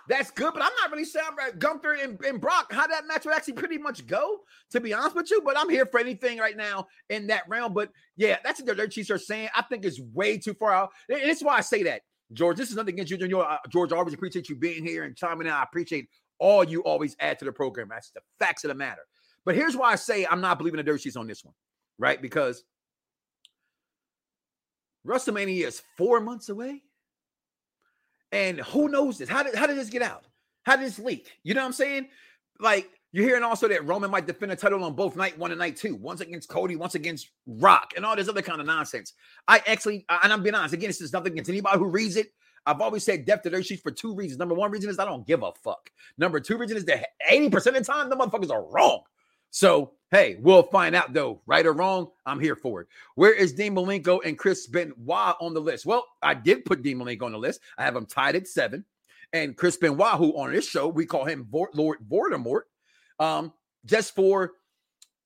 [0.08, 0.52] that's good.
[0.54, 3.54] But I'm not really sure about Gunther and, and Brock, how that match would actually
[3.54, 4.38] pretty much go,
[4.70, 5.42] to be honest with you.
[5.44, 7.74] But I'm here for anything right now in that realm.
[7.74, 9.48] But yeah, that's what the dirt are saying.
[9.54, 10.90] I think it's way too far out.
[11.08, 12.56] And it's why I say that, George.
[12.56, 13.32] This is nothing against you, George.
[13.32, 15.52] Uh, George, I always appreciate you being here and chiming in.
[15.52, 17.88] I appreciate all you always add to the program.
[17.90, 19.02] That's the facts of the matter.
[19.44, 21.54] But here's why I say I'm not believing the dirt sheets on this one,
[21.98, 22.20] right?
[22.20, 22.64] Because
[25.06, 26.82] WrestleMania is four months away.
[28.30, 29.28] And who knows this?
[29.28, 30.24] How did how did this get out?
[30.64, 31.32] How did this leak?
[31.42, 32.08] You know what I'm saying?
[32.60, 35.58] Like you're hearing also that Roman might defend a title on both night one and
[35.58, 39.14] night two, once against Cody, once against Rock, and all this other kind of nonsense.
[39.46, 42.28] I actually, and I'm being honest, again, this is nothing against anybody who reads it.
[42.66, 44.38] I've always said depth of their sheets for two reasons.
[44.38, 45.90] Number one reason is I don't give a fuck.
[46.18, 49.00] Number two reason is that 80% of the time, the motherfuckers are wrong.
[49.50, 52.08] So, hey, we'll find out though, right or wrong.
[52.26, 52.88] I'm here for it.
[53.14, 55.86] Where is Dean Malenko and Chris Benoit on the list?
[55.86, 57.60] Well, I did put Dean Malenko on the list.
[57.76, 58.84] I have him tied at seven.
[59.32, 62.62] And Chris Benoit, who on this show, we call him Lord Voldemort,
[63.18, 63.52] um,
[63.84, 64.52] just for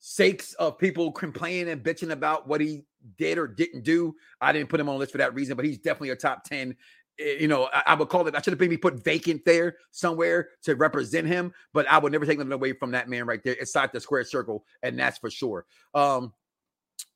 [0.01, 2.85] sakes of people complaining and bitching about what he
[3.17, 4.17] did or didn't do.
[4.41, 6.43] I didn't put him on the list for that reason, but he's definitely a top
[6.43, 6.77] 10 Eh,
[7.19, 8.35] you know, I, I, would call it.
[8.35, 12.27] I should have maybe put vacant there somewhere to represent him, but I would never
[12.27, 15.31] take nothing away from that man right there inside the square circle, and that's for
[15.31, 15.67] sure.
[15.95, 16.33] Um,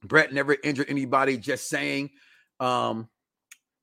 [0.02, 1.38] Brett never injured anybody.
[1.38, 2.10] Just saying,
[2.60, 3.08] um,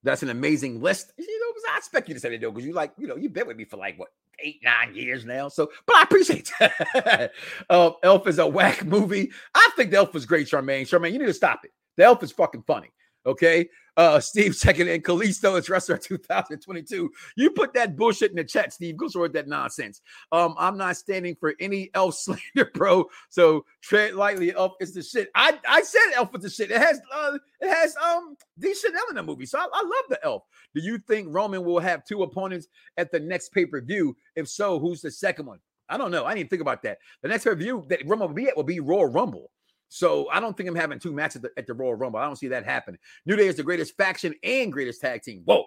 [0.03, 1.13] that's an amazing list.
[1.17, 3.33] You know, I expect you to say that though, because you like, you know, you've
[3.33, 5.47] been with me for like what eight, nine years now.
[5.47, 6.51] So, but I appreciate
[7.69, 9.31] uh, Elf is a whack movie.
[9.53, 10.83] I think the Elf is great, Charmaine.
[10.83, 11.71] Charmaine, you need to stop it.
[11.97, 12.91] The Elf is fucking funny.
[13.25, 13.69] Okay.
[13.95, 15.01] Uh, Steve checking in.
[15.01, 17.11] Kalisto is wrestler 2022.
[17.35, 18.97] You put that bullshit in the chat, Steve.
[18.97, 20.01] Go with that nonsense.
[20.31, 23.05] Um, I'm not standing for any elf slander, bro.
[23.29, 24.53] So tread lightly.
[24.55, 25.29] Elf is the shit.
[25.35, 26.71] I, I said elf is the shit.
[26.71, 29.45] It has uh, it has um decent in the movie.
[29.45, 30.43] So I, I love the elf.
[30.73, 34.15] Do you think Roman will have two opponents at the next pay-per-view?
[34.35, 35.59] If so, who's the second one?
[35.89, 36.25] I don't know.
[36.25, 36.97] I didn't think about that.
[37.21, 39.51] The next pay-per-view that Roman will be at will be Royal Rumble.
[39.93, 42.19] So I don't think I'm having two matches at the, at the Royal Rumble.
[42.19, 42.99] I don't see that happening.
[43.27, 45.43] New Day is the greatest faction and greatest tag team.
[45.45, 45.65] Whoa.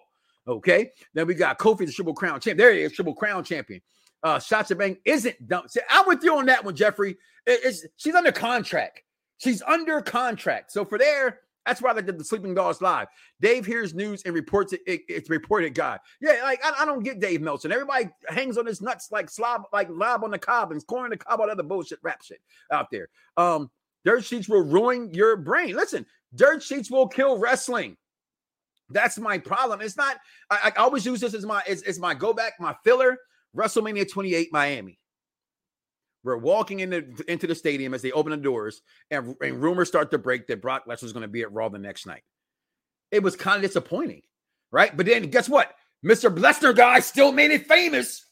[0.49, 0.91] Okay.
[1.15, 2.59] Then we got Kofi, the Triple Crown champ.
[2.59, 3.81] There he is, Triple Crown champion.
[4.25, 5.69] Uh, Sasha Bang isn't done.
[5.69, 7.12] See, I'm with you on that one, Jeffrey.
[7.47, 9.03] It, it's, she's under contract.
[9.39, 10.73] She's under contract.
[10.73, 13.07] So for there, that's why they did the Sleeping Dogs live.
[13.41, 14.81] Dave hears news and reports it.
[14.89, 16.01] it it's reported God.
[16.21, 17.73] Yeah, like I, I, don't get Dave Meltzer.
[17.73, 21.17] Everybody hangs on his nuts like slob, like lob on the cob and corn the
[21.17, 22.41] cob, all other bullshit rap shit
[22.73, 23.09] out there.
[23.37, 23.71] Um,
[24.07, 25.75] Dirt sheets will ruin your brain.
[25.75, 27.97] Listen, dirt sheets will kill wrestling.
[28.88, 29.81] That's my problem.
[29.81, 30.19] It's not.
[30.49, 33.19] I, I always use this as my as, as my go back, my filler.
[33.57, 35.01] WrestleMania 28, Miami.
[36.23, 40.12] We're walking into into the stadium as they open the doors, and, and rumors start
[40.12, 42.23] to break that Brock Lesnar is going to be at Raw the next night.
[43.11, 44.23] It was kind of disappointing,
[44.71, 44.97] right?
[44.97, 45.75] But then guess what?
[46.05, 46.33] Mr.
[46.33, 48.25] Lesnar guy still made it famous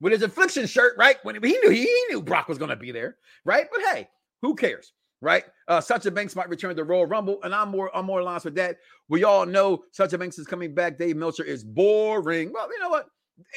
[0.00, 1.18] with his affliction shirt, right?
[1.22, 3.66] When he knew he knew Brock was going to be there, right?
[3.70, 4.08] But hey,
[4.42, 4.92] who cares?
[5.22, 5.44] Right?
[5.68, 8.54] Uh, Sasha Banks might return to Royal Rumble, and I'm more I'm more aligned with
[8.54, 8.78] that.
[9.08, 10.98] We all know Sasha Banks is coming back.
[10.98, 12.52] Dave Meltzer is boring.
[12.52, 13.06] Well, you know what?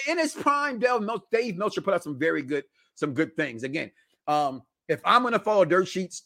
[0.07, 2.65] In his prime, Dave, Mel- Dave Meltzer put out some very good
[2.95, 3.63] some good things.
[3.63, 3.91] Again,
[4.27, 6.23] um, if I'm to follow dirt sheets,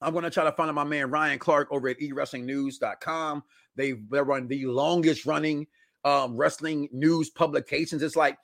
[0.00, 3.44] I'm to try to find my man Ryan Clark over at eWrestlingNews.com.
[3.76, 5.66] They they run the longest running
[6.04, 8.02] um, wrestling news publications.
[8.02, 8.36] It's like,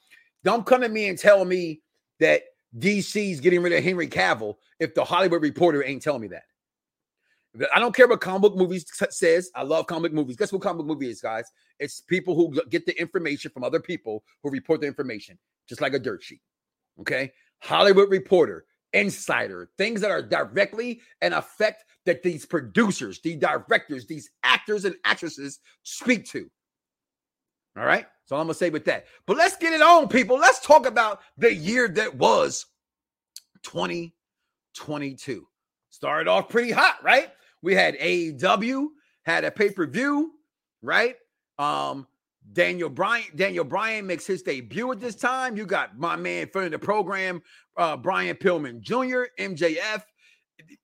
[0.45, 1.81] don't come to me and tell me
[2.21, 2.43] that
[2.77, 6.45] DC's getting rid of Henry Cavill if the Hollywood Reporter ain't telling me that.
[7.75, 9.51] I don't care what comic book movies says.
[9.55, 10.37] I love comic movies.
[10.37, 11.51] Guess what comic book movie is, guys?
[11.81, 15.95] It's people who get the information from other people who report the information, just like
[15.95, 16.43] a dirt sheet.
[17.01, 24.07] Okay, Hollywood Reporter, Insider, things that are directly and affect that these producers, the directors,
[24.07, 26.51] these actors and actresses speak to.
[27.79, 29.07] All right, so I'm gonna say with that.
[29.27, 30.37] But let's get it on, people.
[30.37, 32.67] Let's talk about the year that was
[33.63, 35.47] 2022.
[35.91, 37.29] Started off pretty hot, right?
[37.63, 38.89] We had AEW,
[39.25, 40.33] had a pay-per-view,
[40.83, 41.15] right?
[41.59, 42.09] Um,
[42.53, 45.57] Daniel Bryan, Daniel Bryan makes his debut at this time.
[45.57, 47.43] You got my man in the program,
[47.77, 50.03] uh, Brian Pillman Jr., MJF.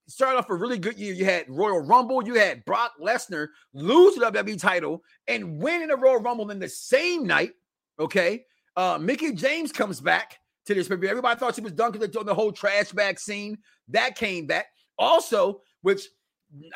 [0.06, 1.14] Started off a really good year.
[1.14, 5.88] You had Royal Rumble, you had Brock Lesnar lose the WWE title and win in
[5.88, 7.52] the Royal Rumble in the same night.
[7.98, 8.44] Okay.
[8.76, 11.08] Uh, Mickie James comes back to this movie.
[11.08, 13.58] Everybody thought she was done because they the whole trash bag scene.
[13.88, 14.66] That came back.
[14.98, 16.08] Also, which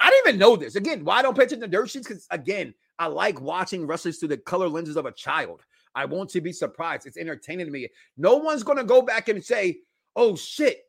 [0.00, 0.76] I didn't even know this.
[0.76, 2.06] Again, why I don't pay attention to dirt sheets?
[2.06, 5.62] Because again, I like watching wrestlers through the color lenses of a child.
[5.94, 7.06] I want to be surprised.
[7.06, 7.88] It's entertaining to me.
[8.16, 9.80] No one's gonna go back and say,
[10.16, 10.82] "Oh shit,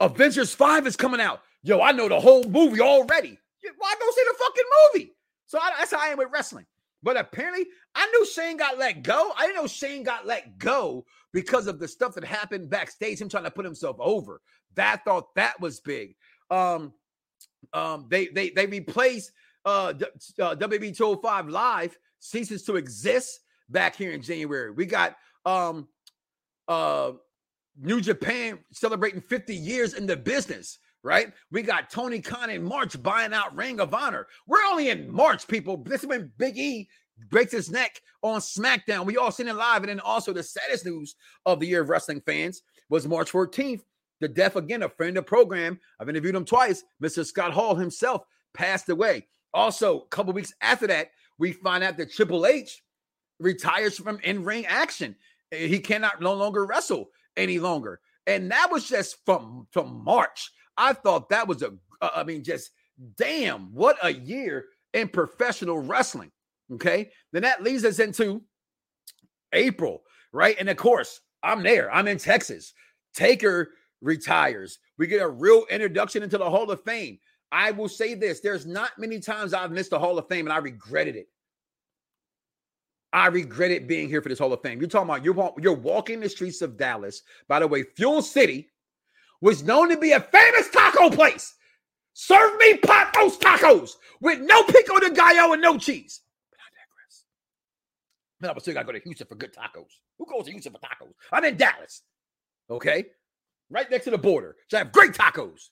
[0.00, 3.38] Avengers Five is coming out." Yo, I know the whole movie already.
[3.78, 5.12] Why go see the fucking movie?
[5.46, 6.66] So I, that's how I am with wrestling.
[7.02, 9.32] But apparently, I knew Shane got let go.
[9.36, 13.28] I didn't know Shane got let go because of the stuff that happened backstage, him
[13.28, 14.40] trying to put himself over.
[14.74, 16.16] That thought that was big.
[16.50, 16.92] Um,
[17.72, 19.32] um, they they they replaced
[19.64, 19.92] uh,
[20.40, 24.70] uh WB 205 Live ceases to exist back here in January.
[24.70, 25.88] We got um
[26.66, 27.12] uh
[27.80, 31.32] New Japan celebrating 50 years in the business, right?
[31.50, 34.26] We got Tony Khan in March buying out Ring of Honor.
[34.46, 35.76] We're only in March, people.
[35.76, 36.88] This is when Big E
[37.30, 39.06] breaks his neck on SmackDown.
[39.06, 39.82] We all seen it live.
[39.82, 41.14] And then also the saddest news
[41.46, 43.82] of the year of wrestling fans was March 14th.
[44.20, 45.78] The death again, a friend of program.
[46.00, 46.82] I've interviewed him twice.
[47.02, 47.24] Mr.
[47.24, 49.26] Scott Hall himself passed away.
[49.54, 52.82] Also, a couple weeks after that, we find out that Triple H
[53.38, 55.14] retires from in-ring action.
[55.52, 58.00] He cannot no longer wrestle any longer.
[58.26, 60.50] And that was just from from March.
[60.76, 62.70] I thought that was a I mean just
[63.16, 66.30] damn, what a year in professional wrestling.
[66.72, 67.10] Okay?
[67.32, 68.42] Then that leads us into
[69.52, 70.56] April, right?
[70.58, 71.92] And of course, I'm there.
[71.92, 72.74] I'm in Texas.
[73.14, 73.70] Taker
[74.00, 74.78] retires.
[74.98, 77.18] We get a real introduction into the Hall of Fame.
[77.50, 80.52] I will say this there's not many times I've missed the Hall of Fame and
[80.52, 81.28] I regretted it.
[83.12, 84.80] I regretted being here for this Hall of Fame.
[84.80, 87.22] You're talking about you're, you're walking the streets of Dallas.
[87.48, 88.68] By the way, Fuel City
[89.40, 91.54] was known to be a famous taco place.
[92.12, 96.20] Serve me pot roast tacos with no pico de gallo and no cheese.
[96.50, 97.24] But I digress.
[98.40, 99.92] Man, I still got to go to Houston for good tacos.
[100.18, 101.12] Who goes to Houston for tacos?
[101.32, 102.02] I'm in Dallas.
[102.68, 103.06] Okay.
[103.70, 104.56] Right next to the border.
[104.68, 105.68] So I have great tacos.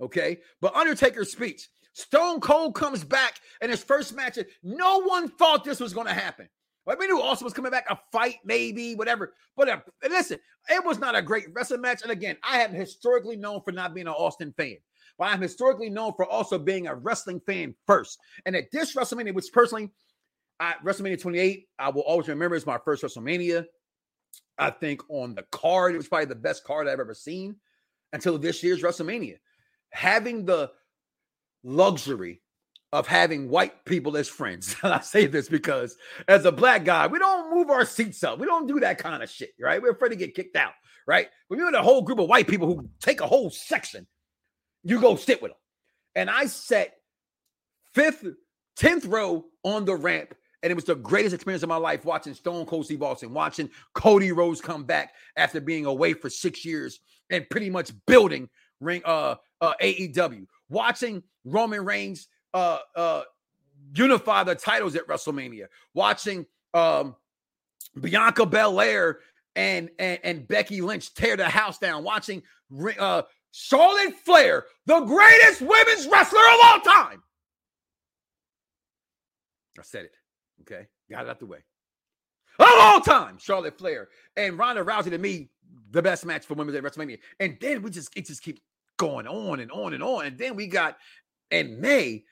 [0.00, 0.38] Okay.
[0.60, 4.38] But Undertaker's speech, Stone Cold comes back in his first match.
[4.62, 6.48] No one thought this was going to happen.
[6.86, 9.34] Like we knew Austin was coming back, a fight, maybe, whatever.
[9.56, 12.02] But uh, listen, it was not a great wrestling match.
[12.02, 14.76] And again, I am historically known for not being an Austin fan,
[15.18, 18.18] but I'm historically known for also being a wrestling fan first.
[18.44, 19.90] And at this WrestleMania, which personally,
[20.60, 23.64] I, WrestleMania 28, I will always remember as my first WrestleMania.
[24.58, 27.56] I think on the card, it was probably the best card I've ever seen
[28.12, 29.36] until this year's WrestleMania
[29.90, 30.70] having the
[31.64, 32.42] luxury
[32.92, 34.76] of having white people as friends.
[34.82, 35.96] I say this because
[36.28, 38.38] as a black guy, we don't move our seats up.
[38.38, 39.82] We don't do that kind of shit, right?
[39.82, 40.72] We're afraid to get kicked out,
[41.06, 41.28] right?
[41.48, 44.06] When you're in a whole group of white people who take a whole section,
[44.82, 45.58] you go sit with them.
[46.14, 46.92] And I sat
[47.94, 48.24] fifth,
[48.78, 50.34] 10th row on the ramp.
[50.62, 53.70] And it was the greatest experience of my life watching Stone Cold Steve Austin, watching
[53.94, 56.98] Cody Rhodes come back after being away for six years
[57.30, 58.48] and pretty much building
[58.80, 63.22] ring uh uh AEW, watching Roman Reigns uh uh
[63.94, 67.14] unify the titles at WrestleMania, watching um
[68.00, 69.20] Bianca Belair
[69.54, 72.42] and, and and Becky Lynch tear the house down, watching
[72.98, 77.22] uh Charlotte Flair, the greatest women's wrestler of all time.
[79.78, 80.16] I said it.
[80.62, 80.86] Okay.
[81.10, 81.58] Got it out the way.
[82.58, 85.50] Of all time, Charlotte Flair and Ronda Rousey to me,
[85.90, 87.18] the best match for women at WrestleMania.
[87.38, 88.62] And then we just it just keeps
[88.96, 90.26] going on and on and on.
[90.26, 90.96] And then we got
[91.50, 92.24] in May.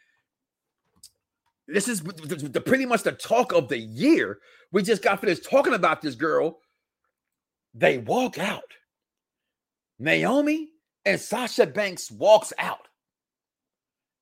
[1.67, 4.39] This is the, the, pretty much the talk of the year.
[4.71, 6.59] We just got finished talking about this girl.
[7.73, 8.63] They walk out.
[9.99, 10.69] Naomi
[11.05, 12.89] and Sasha Banks walks out.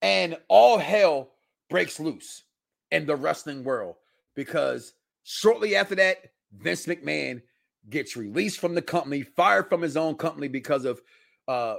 [0.02, 1.30] And all hell
[1.70, 2.44] breaks loose
[2.90, 3.96] in the wrestling world
[4.34, 4.92] because
[5.24, 6.18] shortly after that,
[6.52, 7.40] Vince McMahon
[7.88, 11.00] gets released from the company, fired from his own company because of
[11.48, 11.76] uh,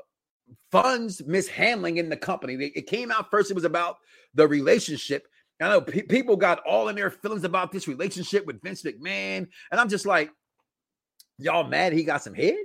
[0.72, 2.72] funds mishandling in the company.
[2.76, 3.98] It came out first, it was about
[4.34, 5.28] the relationship.
[5.64, 9.48] I know pe- people got all in their feelings about this relationship with Vince McMahon.
[9.72, 10.32] And I'm just like,
[11.38, 12.58] y'all mad he got some head?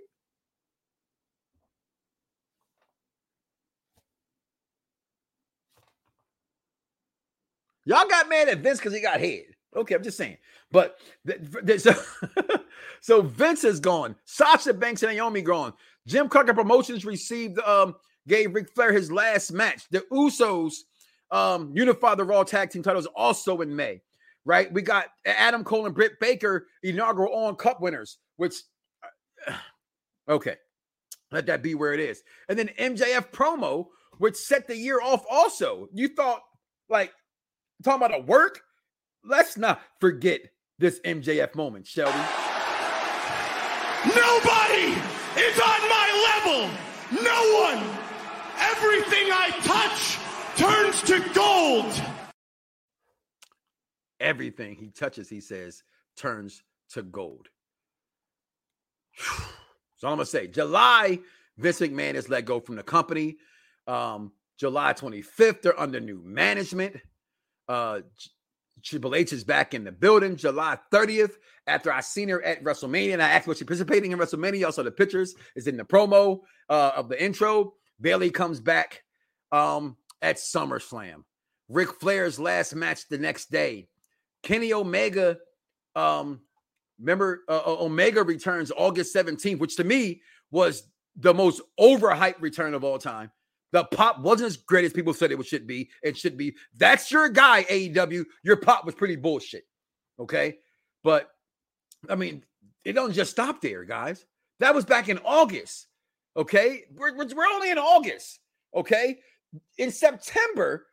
[7.85, 9.45] Y'all got mad at Vince because he got head.
[9.75, 10.37] Okay, I'm just saying.
[10.71, 11.93] But th- th- so,
[13.01, 14.15] so Vince is gone.
[14.25, 15.73] Sasha Banks and Naomi gone.
[16.07, 17.95] Jim Crockett Promotions received um
[18.27, 19.85] gave Ric Flair his last match.
[19.91, 20.75] The Usos
[21.31, 24.03] um unified the Raw Tag Team titles also in May.
[24.45, 24.73] Right?
[24.73, 28.55] We got Adam Cole and Britt Baker inaugural Owen Cup winners, which
[30.29, 30.57] okay.
[31.31, 32.23] Let that be where it is.
[32.49, 35.89] And then MJF promo, which set the year off also.
[35.93, 36.41] You thought
[36.89, 37.13] like
[37.85, 38.63] talking about a work?
[39.25, 40.41] Let's not forget
[40.79, 42.19] this MJF moment, Shelby.
[44.07, 44.95] Nobody
[45.37, 46.71] is on my level.
[47.23, 47.83] No one.
[48.61, 50.18] Everything I touch
[50.59, 52.03] turns to gold.
[54.21, 55.83] Everything he touches, he says,
[56.17, 57.49] turns to gold.
[60.01, 61.19] So I'm gonna say July,
[61.57, 63.39] Vince McMahon is let go from the company.
[63.89, 66.99] Um, July 25th, they're under new management.
[67.67, 68.03] Uh,
[68.85, 71.33] Triple H is back in the building July 30th
[71.67, 74.67] after I seen her at WrestleMania and I asked was she participating in WrestleMania.
[74.67, 77.75] Also, the pictures is in the promo uh, of the intro.
[78.01, 79.03] Bayley comes back
[79.51, 81.25] um, at SummerSlam.
[81.69, 83.89] Ric Flair's last match the next day.
[84.43, 85.39] Kenny Omega,
[85.95, 86.41] um,
[86.99, 90.85] remember uh, Omega returns August 17th, which to me was
[91.17, 93.31] the most overhyped return of all time.
[93.73, 95.91] The pop wasn't as great as people said it should be.
[96.03, 96.55] It should be.
[96.77, 98.25] That's your guy, AEW.
[98.43, 99.65] Your pop was pretty bullshit.
[100.19, 100.57] Okay.
[101.05, 101.29] But
[102.09, 102.45] I mean,
[102.85, 104.25] it doesn't just stop there, guys.
[104.61, 105.87] That was back in August.
[106.37, 106.85] Okay.
[106.95, 108.41] We're, we're only in August.
[108.75, 109.19] Okay.
[109.79, 110.87] In September,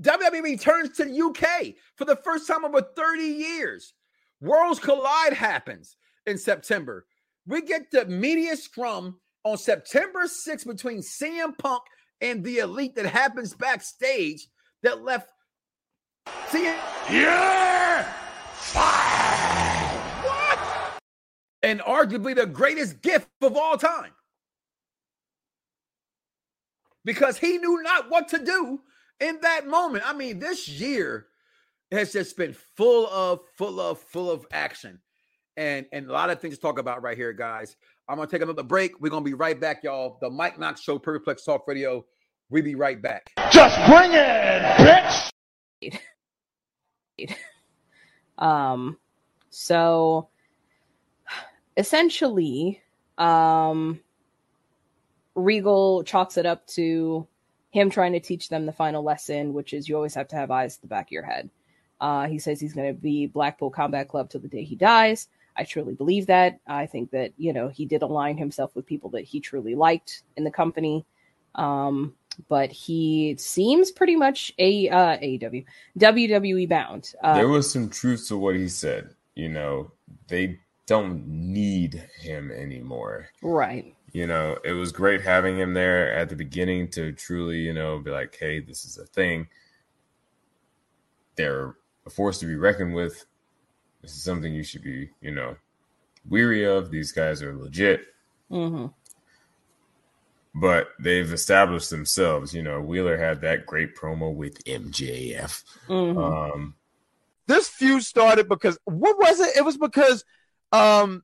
[0.00, 3.94] WWE returns to the UK for the first time over 30 years.
[4.40, 7.06] Worlds Collide happens in September.
[7.46, 11.82] We get the media scrum on September 6th between CM Punk
[12.20, 14.46] and the elite that happens backstage
[14.82, 15.30] that left.
[16.48, 16.64] See,
[17.10, 18.04] You're
[18.54, 20.00] fired.
[20.24, 20.58] what?
[21.64, 24.12] And arguably the greatest gift of all time.
[27.04, 28.80] Because he knew not what to do
[29.20, 30.04] in that moment.
[30.06, 31.26] I mean, this year
[31.90, 35.00] has just been full of, full of, full of action.
[35.56, 37.76] And, and a lot of things to talk about right here, guys.
[38.08, 39.00] I'm gonna take another break.
[39.00, 40.18] We're gonna be right back, y'all.
[40.20, 42.04] The Mike Knoxxx Show, Perfect Plex Talk Radio.
[42.50, 43.30] We'll be right back.
[43.50, 45.30] Just bring it,
[45.82, 45.98] bitch.
[48.38, 48.98] um
[49.50, 50.28] so
[51.76, 52.82] essentially
[53.18, 54.00] um
[55.34, 57.26] regal chalks it up to
[57.70, 60.50] him trying to teach them the final lesson which is you always have to have
[60.50, 61.48] eyes at the back of your head
[62.00, 65.28] uh he says he's going to be blackpool combat club till the day he dies
[65.56, 69.10] i truly believe that i think that you know he did align himself with people
[69.10, 71.06] that he truly liked in the company
[71.54, 72.14] um
[72.48, 75.64] but he seems pretty much a uh AEW
[75.98, 77.14] WWE bound.
[77.22, 79.14] Uh, there was some truth to what he said.
[79.34, 79.92] You know,
[80.28, 83.28] they don't need him anymore.
[83.42, 83.94] right.
[84.12, 87.98] You know, it was great having him there at the beginning to truly, you know,
[87.98, 89.48] be like, hey, this is a thing.
[91.36, 91.74] They're
[92.06, 93.24] a force to be reckoned with.
[94.02, 95.56] This is something you should be, you know,
[96.28, 96.90] weary of.
[96.90, 98.02] These guys are legit.
[98.50, 98.86] hmm
[100.54, 102.52] but they've established themselves.
[102.52, 105.64] You know, Wheeler had that great promo with MJF.
[105.86, 106.74] hmm Um,
[107.46, 109.56] this feud started because what was it?
[109.56, 110.24] It was because
[110.72, 111.22] um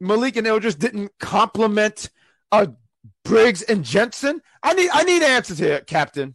[0.00, 2.10] Malik and Eldridge didn't compliment
[2.52, 2.66] uh
[3.24, 4.40] Briggs and Jensen.
[4.62, 6.34] I need I need answers here, Captain.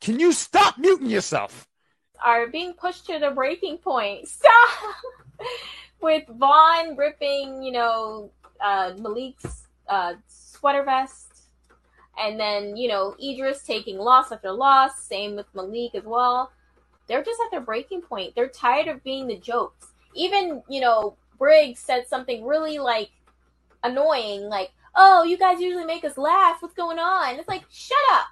[0.00, 1.68] Can you stop muting yourself?
[2.24, 4.28] are being pushed to the breaking point.
[4.28, 4.94] Stop!
[6.00, 11.26] With Vaughn ripping, you know, uh, Malik's uh, sweater vest.
[12.20, 15.02] And then, you know, Edris taking loss after loss.
[15.02, 16.50] Same with Malik as well.
[17.06, 18.34] They're just at their breaking point.
[18.34, 19.92] They're tired of being the jokes.
[20.18, 23.10] Even, you know, Briggs said something really, like,
[23.82, 24.48] annoying.
[24.48, 26.60] Like, oh, you guys usually make us laugh.
[26.60, 27.36] What's going on?
[27.36, 28.26] It's like, shut up.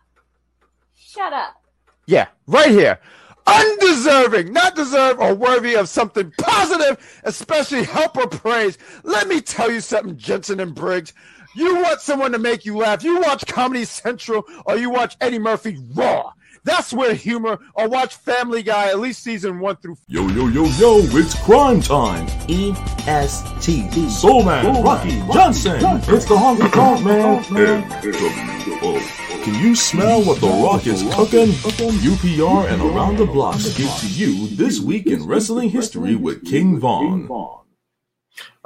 [0.94, 1.62] Shut up.
[2.06, 2.98] Yeah, right here.
[3.46, 8.76] Undeserving, not deserved or worthy of something positive, especially help or praise.
[9.04, 11.12] Let me tell you something, Jensen and Briggs.
[11.54, 13.04] You want someone to make you laugh.
[13.04, 16.32] You watch Comedy Central or you watch Eddie Murphy Raw.
[16.66, 19.98] That's where humor, or watch Family Guy at least season one through.
[20.08, 22.26] Yo, yo, yo, yo, it's crime time.
[22.48, 23.92] EST.
[24.10, 25.76] Soul Man, Rocky Johnson.
[25.80, 27.44] It's the honky tonk man.
[27.44, 29.44] NWO.
[29.44, 31.50] Can you smell what The Rock is cooking?
[31.52, 36.80] UPR and Around the Blocks give to you This Week in Wrestling History with King
[36.80, 37.28] Vaughn.
[37.30, 37.64] All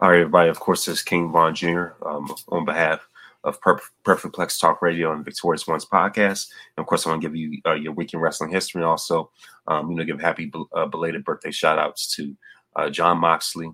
[0.01, 0.49] right, everybody.
[0.49, 1.89] Of course, this is King Vaughn Jr.
[2.03, 3.07] Um, on behalf
[3.45, 6.49] of Perf- Perfect Plex Talk Radio and Victorious Ones podcast.
[6.77, 9.31] And of course, I want to give you uh, your week in wrestling history also,
[9.67, 12.37] um, you know, give happy bel- uh, belated birthday shout outs to
[12.77, 13.71] uh, Jon Moxley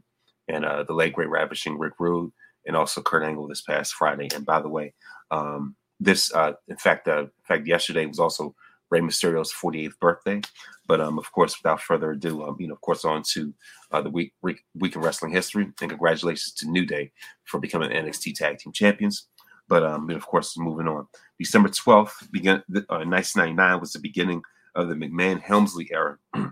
[0.48, 2.32] and uh, the late great ravishing Rick Rude
[2.66, 4.28] and also Kurt Angle this past Friday.
[4.34, 4.94] And by the way,
[5.30, 8.54] um, this, uh, in fact, uh, in fact, yesterday was also
[8.90, 10.40] Rey Mysterio's 48th birthday.
[10.86, 13.52] But um, of course, without further ado, um, you know, of course, on to
[13.90, 17.10] uh, the week, week week in wrestling history, and congratulations to New Day
[17.44, 19.26] for becoming NXT Tag Team Champions.
[19.68, 21.06] But um, of course, moving on,
[21.38, 24.42] December 12th, began uh, 1999 was the beginning
[24.74, 26.18] of the McMahon Helmsley era.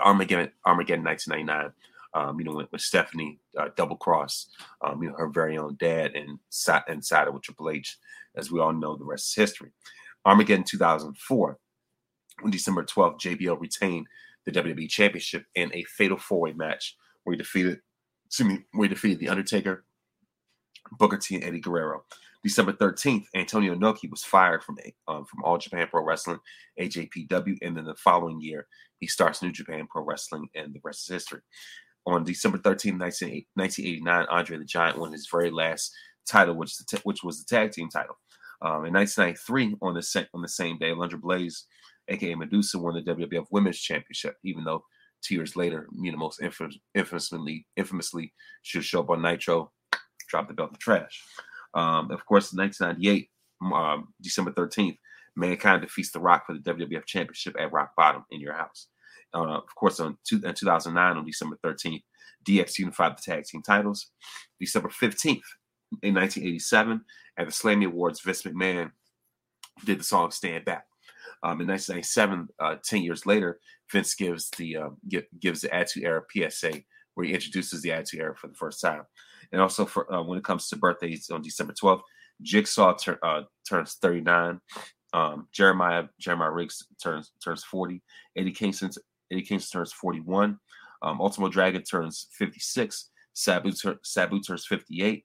[0.00, 1.72] Armageddon, Armageddon 1999.
[2.14, 4.48] Um, you know, with, with Stephanie uh, double cross,
[4.80, 7.98] um, you know, her very own dad and sat and saddle with Triple H.
[8.34, 9.70] As we all know, the rest is history.
[10.24, 11.58] Armageddon 2004,
[12.44, 14.06] on December 12th, JBL retained
[14.44, 17.80] the WWE Championship in a fatal four-way match where he defeated,
[18.26, 19.84] excuse me, where he defeated The Undertaker,
[20.92, 22.04] Booker T, and Eddie Guerrero.
[22.44, 24.78] December 13th, Antonio Inoki was fired from
[25.08, 26.38] um, from All Japan Pro Wrestling,
[26.80, 28.66] AJPW, and then the following year,
[29.00, 31.40] he starts New Japan Pro Wrestling, and the rest is history.
[32.06, 35.92] On December 13, 1989, Andre the Giant won his very last
[36.26, 38.16] title, which, which was the tag team title.
[38.62, 41.66] Um, in 1993, on the, same, on the same day, Alundra Blaze,
[42.08, 44.84] aka Medusa, won the WWF Women's Championship, even though
[45.22, 48.32] two years later, you know, most infamous, infamously, infamously,
[48.62, 49.70] should show up on Nitro,
[50.28, 51.22] drop the belt in the trash.
[51.74, 53.30] Um, of course, in 1998,
[53.74, 54.98] um, December 13th,
[55.36, 58.88] Mankind defeats The Rock for the WWF Championship at Rock Bottom in your house.
[59.34, 62.02] Uh, of course, on two, in 2009, on December 13th,
[62.46, 64.10] DX unified the tag team titles.
[64.58, 65.42] December 15th,
[66.02, 67.00] in 1987,
[67.36, 68.90] at the Slammy Awards, Vince McMahon
[69.84, 70.86] did the song "Stand Back."
[71.42, 73.60] Um, in 1997, uh, 10 years later,
[73.92, 74.88] Vince gives the uh,
[75.38, 76.72] gives the Attitude Era PSA,
[77.14, 79.02] where he introduces the Attitude Era for the first time.
[79.52, 82.02] And also, for uh, when it comes to birthdays on December 12th,
[82.42, 84.60] Jigsaw tur- uh, turns 39.
[85.14, 88.02] Um, Jeremiah Jeremiah Riggs turns turns 40.
[88.36, 88.90] Eddie Kingston
[89.30, 90.58] Eddie Kingston turns 41.
[91.02, 93.10] Um, Ultimo Dragon turns 56.
[93.32, 95.24] Sabu, tur- Sabu turns 58.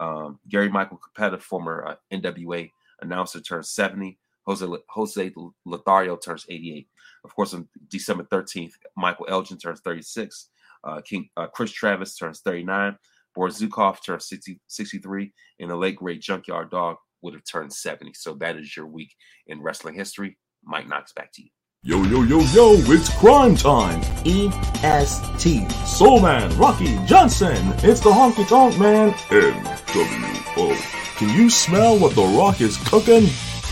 [0.00, 4.18] Um, Gary Michael Cappetta, former uh, NWA announcer, turns 70.
[4.46, 5.32] Jose, Jose
[5.66, 6.88] Lothario turns 88.
[7.24, 10.50] Of course, on December 13th, Michael Elgin turns 36.
[10.84, 12.96] Uh, King uh, Chris Travis turns 39.
[13.38, 15.32] Boris Zhukov turns 60, 63.
[15.60, 18.12] And the late great Junkyard Dog would have turned 70.
[18.14, 19.14] So that is your week
[19.46, 20.36] in wrestling history.
[20.64, 21.48] Mike Knoxxx, back to you.
[21.84, 24.00] Yo, yo, yo, yo, it's crime time.
[24.26, 25.70] EST.
[25.86, 27.56] Soul Man, Rocky Johnson.
[27.84, 29.12] It's the honky tonk man.
[29.12, 30.76] NWO.
[31.16, 33.22] Can you smell what The Rock is cooking?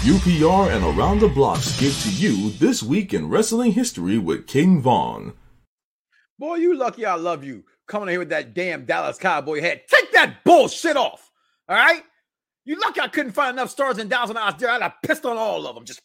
[0.07, 4.81] UPR and Around the Blocks give to you This Week in Wrestling History with King
[4.81, 5.33] Vaughn.
[6.39, 7.65] Boy, you lucky I love you.
[7.87, 9.83] Coming in here with that damn Dallas Cowboy head.
[9.89, 11.31] Take that bullshit off.
[11.69, 12.03] All right?
[12.65, 14.71] You lucky I couldn't find enough stars in Dallas and I was there.
[14.71, 15.85] I'd have pissed on all of them.
[15.85, 16.01] Just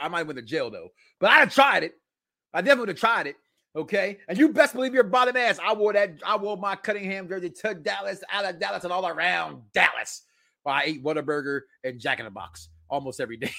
[0.00, 0.88] I might went to jail though.
[1.18, 1.94] But I'd have tried it.
[2.52, 3.36] I definitely would have tried it.
[3.76, 4.18] Okay.
[4.28, 5.58] And you best believe your bottom ass.
[5.62, 9.06] I wore that, I wore my Cunningham jersey to Dallas, out of Dallas, and all
[9.06, 10.22] around Dallas.
[10.64, 13.52] Well, I ate Whataburger and Jack in the Box almost every day.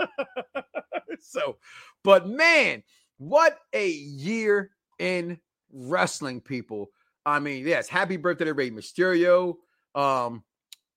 [1.20, 1.58] so,
[2.02, 2.82] but man,
[3.18, 5.38] what a year in
[5.72, 6.90] wrestling, people.
[7.26, 9.56] I mean, yes, happy birthday to Rey Mysterio.
[9.94, 10.42] Um,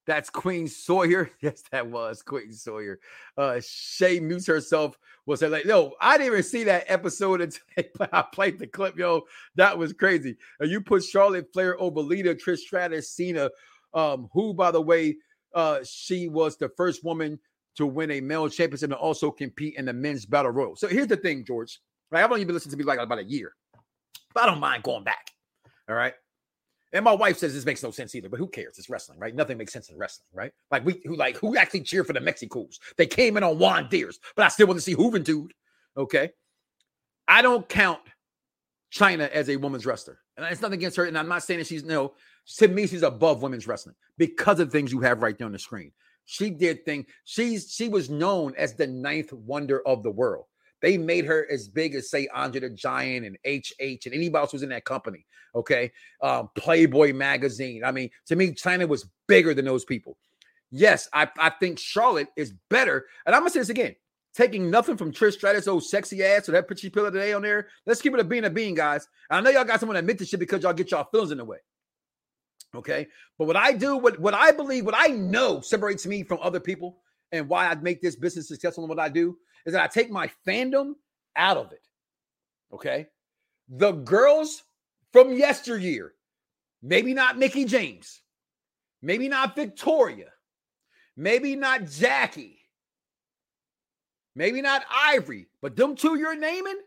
[0.06, 1.30] that's Queen Sawyer.
[1.42, 3.00] Yes, that was Queen Sawyer.
[3.38, 7.62] Uh Shay Muse herself was like, yo, I didn't even see that episode until
[8.12, 8.98] I played the clip.
[8.98, 9.24] Yo,
[9.56, 10.38] that was crazy.
[10.60, 13.50] And you put Charlotte Flair over Lita, Trish Stratus, Cena,
[13.94, 15.16] um, who, by the way,
[15.54, 17.40] uh, she was the first woman
[17.76, 20.76] to win a male championship and also compete in the men's battle royal.
[20.76, 21.80] So here's the thing, George.
[22.12, 23.54] Right, I've only been listening to me like about a year,
[24.34, 25.32] but I don't mind going back.
[25.90, 26.14] All right.
[26.94, 28.78] And my wife says this makes no sense either, but who cares?
[28.78, 29.34] It's wrestling, right?
[29.34, 30.52] Nothing makes sense in wrestling, right?
[30.70, 32.78] Like we who like who actually cheer for the Mexicos?
[32.98, 35.50] They came in on Juan Deers, but I still want to see Juventud.
[35.98, 36.32] Okay.
[37.28, 38.00] I don't count
[38.94, 40.20] Chyna as a woman's wrestler.
[40.38, 41.06] And it's nothing against her.
[41.06, 42.14] And I'm not saying that she's no,
[42.58, 45.60] to me, she's above women's wrestling because of things you have right there on the
[45.60, 45.92] screen.
[46.26, 47.06] She did thing.
[47.26, 50.46] She's she was known as the ninth wonder of the world.
[50.84, 54.52] They made her as big as say Andre the Giant and HH and anybody else
[54.52, 55.26] who's in that company.
[55.56, 57.86] Okay, um, Playboy magazine.
[57.86, 60.18] I mean, to me, Chyna was bigger than those people.
[60.72, 63.06] Yes, I, I think Charlotte is better.
[63.26, 63.96] And I'm gonna say this again.
[64.36, 67.70] taking nothing from Trish Stratus' old sexy ass or that picture pillar today on there.
[67.86, 69.08] Let's keep it a being a bean, guys.
[69.30, 71.46] I know y'all got someone admit this shit because y'all get y'all feelings in the
[71.46, 71.60] way.
[72.76, 73.08] Okay.
[73.38, 76.60] But what I do, what, what I believe, what I know separates me from other
[76.60, 76.98] people
[77.34, 80.12] and why I make this business successful in what I do is that I take
[80.12, 80.94] my fandom
[81.36, 81.86] out of it.
[82.72, 83.08] Okay.
[83.68, 84.64] The girls
[85.12, 86.14] from yesteryear,
[86.82, 88.22] maybe not Mickie James,
[89.02, 90.30] maybe not Victoria,
[91.18, 92.60] maybe not Jackie,
[94.36, 96.80] maybe not Ivory, but them two you're naming,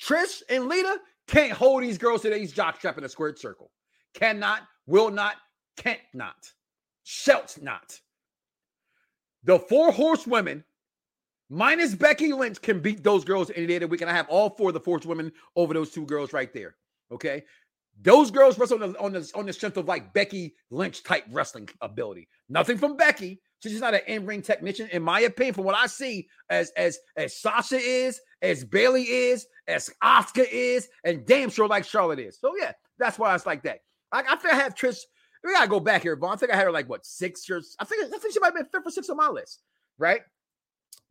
[0.00, 3.70] Trish and Lita, can't hold these girls to these jockstrap in a squared circle.
[4.14, 5.36] Cannot, will not,
[5.76, 6.52] can't not,
[7.02, 7.98] shalt not.
[9.44, 10.64] The four horsewomen,
[11.50, 14.00] minus Becky Lynch, can beat those girls any day of the week.
[14.00, 16.76] And I have all four of the four women over those two girls right there.
[17.12, 17.44] Okay.
[18.02, 21.24] Those girls wrestle on the, on the, on the strength of like Becky Lynch type
[21.30, 22.28] wrestling ability.
[22.48, 23.40] Nothing from Becky.
[23.62, 25.54] She's just not an in-ring technician, in my opinion.
[25.54, 30.88] From what I see, as as as Sasha is, as Bayley is, as Asuka is,
[31.04, 32.38] and damn sure like Charlotte is.
[32.38, 33.78] So yeah, that's why it's like that.
[34.12, 34.98] I, I think I have Trish.
[35.44, 36.32] We gotta go back here, Vaughn.
[36.32, 37.76] I think I had her like what six years.
[37.78, 39.62] I think I think she might have been fifth or sixth on my list,
[39.98, 40.22] right?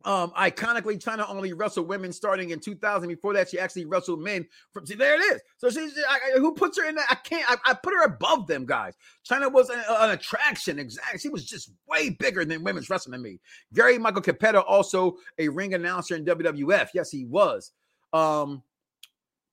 [0.04, 3.08] Um, iconically Chyna only wrestle women starting in 2000.
[3.08, 4.46] Before that, she actually wrestled men.
[4.72, 5.40] From see, there it is.
[5.56, 7.06] So she's I, who puts her in that?
[7.10, 7.48] I can't.
[7.48, 8.94] I, I, put her above them guys.
[9.28, 10.78] Chyna was an, an, attraction.
[10.78, 11.20] Exactly.
[11.20, 13.40] She was just way bigger than women's wrestling me.
[13.72, 16.88] Gary Michael Cappetta, also a ring announcer in WWF.
[16.92, 17.70] Yes, he was.
[18.12, 18.62] Um,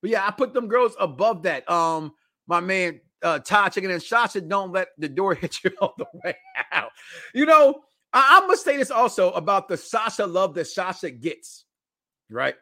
[0.01, 1.69] but yeah, I put them girls above that.
[1.69, 2.13] Um,
[2.47, 6.07] my man uh, Todd Chicken and Sasha don't let the door hit you all the
[6.24, 6.36] way
[6.72, 6.91] out.
[7.34, 7.82] You know,
[8.13, 11.65] I, I must say this also about the Sasha love that Sasha gets,
[12.30, 12.55] right?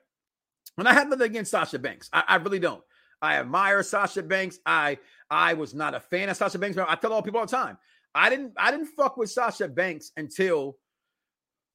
[0.78, 2.10] And I have nothing against Sasha Banks.
[2.14, 2.84] I, I really don't.
[3.22, 4.60] I admire Sasha Banks.
[4.66, 4.98] I
[5.30, 6.78] I was not a fan of Sasha Banks.
[6.78, 7.78] I tell all people all the time.
[8.16, 10.78] I didn't I didn't fuck with Sasha Banks until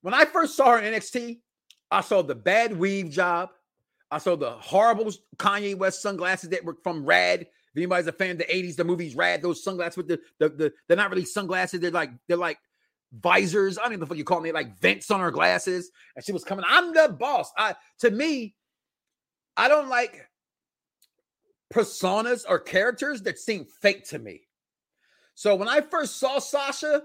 [0.03, 1.41] when I first saw her in NXT.
[1.91, 3.51] I saw the bad weave job.
[4.11, 7.47] I saw the horrible Kanye West sunglasses that were from Rad.
[7.75, 10.49] If anybody's a fan of the 80s, the movies Rad, those sunglasses with the, the,
[10.49, 12.59] the they're not really sunglasses, they're like they're like
[13.13, 13.79] visors.
[13.79, 14.41] I don't even know what you call.
[14.41, 15.91] They like vents on her glasses.
[16.15, 16.65] And she was coming.
[16.69, 17.51] I'm the boss.
[17.59, 18.55] I to me,
[19.57, 20.29] I don't like
[21.73, 24.43] personas or characters that seem fake to me.
[25.35, 27.03] So when I first saw Sasha,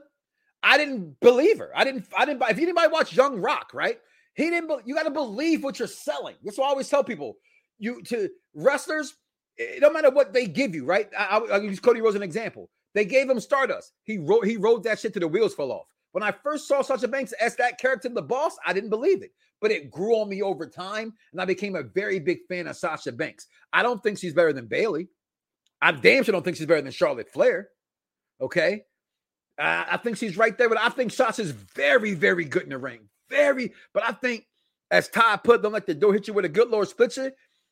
[0.62, 1.72] I didn't believe her.
[1.76, 2.06] I didn't.
[2.16, 2.44] I didn't.
[2.44, 3.98] If anybody watch Young Rock, right?
[4.34, 4.70] He didn't.
[4.86, 6.36] You got to believe what you're selling.
[6.44, 7.38] That's what I always tell people.
[7.80, 9.16] You to wrestlers,
[9.60, 11.10] it don't matter what they give you, right?
[11.18, 12.70] I, I, I use Cody Rhodes as an example.
[12.96, 13.94] They gave him Stardust.
[14.04, 14.46] He wrote.
[14.46, 15.88] He rode that shit to the wheels fell off.
[16.12, 19.32] When I first saw Sasha Banks as that character, the boss, I didn't believe it,
[19.62, 22.78] but it grew on me over time, and I became a very big fan of
[22.78, 23.46] Sasha Banks.
[23.74, 25.10] I don't think she's better than Bayley.
[25.82, 27.70] I damn sure don't think she's better than Charlotte Flair.
[28.42, 28.84] Okay,
[29.60, 32.78] uh, I think she's right there, but I think Sasha's very, very good in the
[32.78, 33.10] ring.
[33.30, 34.46] Very, but I think
[34.90, 37.32] as Todd put, don't let the door hit you with a good Lord split you.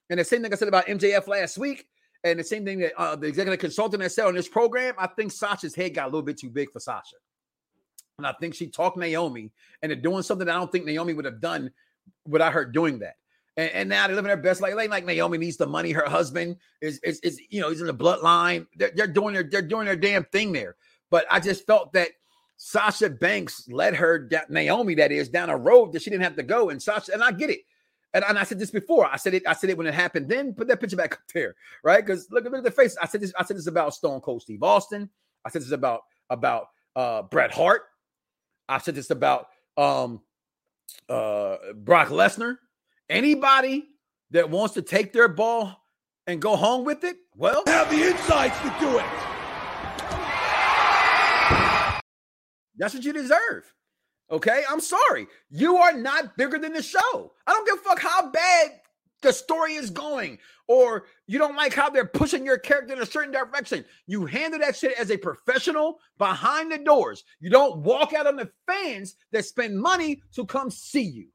[0.09, 1.87] And the same thing I said about MJF last week,
[2.23, 4.93] and the same thing that uh, the executive consultant has said on this program.
[4.97, 7.15] I think Sasha's head got a little bit too big for Sasha.
[8.17, 9.51] And I think she talked Naomi
[9.83, 11.71] into doing something that I don't think Naomi would have done
[12.25, 13.15] without her doing that.
[13.57, 14.73] And, and now they're living their best life.
[14.75, 15.91] Like, like Naomi needs the money.
[15.91, 18.65] Her husband is, is, is you know, he's in the bloodline.
[18.75, 20.75] They're, they're doing their they're doing their damn thing there.
[21.11, 22.09] But I just felt that
[22.57, 26.43] Sasha Banks led her Naomi, that is, down a road that she didn't have to
[26.43, 26.69] go.
[26.69, 27.59] And Sasha, and I get it.
[28.17, 29.05] And, and I said this before.
[29.05, 29.43] I said it.
[29.45, 30.27] I said it when it happened.
[30.27, 32.03] Then put that picture back up there, right?
[32.03, 32.97] Because look, look at the face.
[32.99, 33.31] I said this.
[33.37, 35.07] I said this about Stone Cold Steve Austin.
[35.45, 36.01] I said this about
[36.31, 37.83] about uh, Bret Hart.
[38.67, 40.21] I said this about um,
[41.07, 42.57] uh, Brock Lesnar.
[43.07, 43.85] Anybody
[44.31, 45.77] that wants to take their ball
[46.25, 49.05] and go home with it, well, have the insights to do it.
[52.79, 53.71] That's what you deserve.
[54.29, 55.27] Okay, I'm sorry.
[55.49, 57.31] You are not bigger than the show.
[57.45, 58.71] I don't give a fuck how bad
[59.21, 63.05] the story is going, or you don't like how they're pushing your character in a
[63.05, 63.85] certain direction.
[64.05, 67.23] You handle that shit as a professional behind the doors.
[67.39, 71.29] You don't walk out on the fans that spend money to come see you.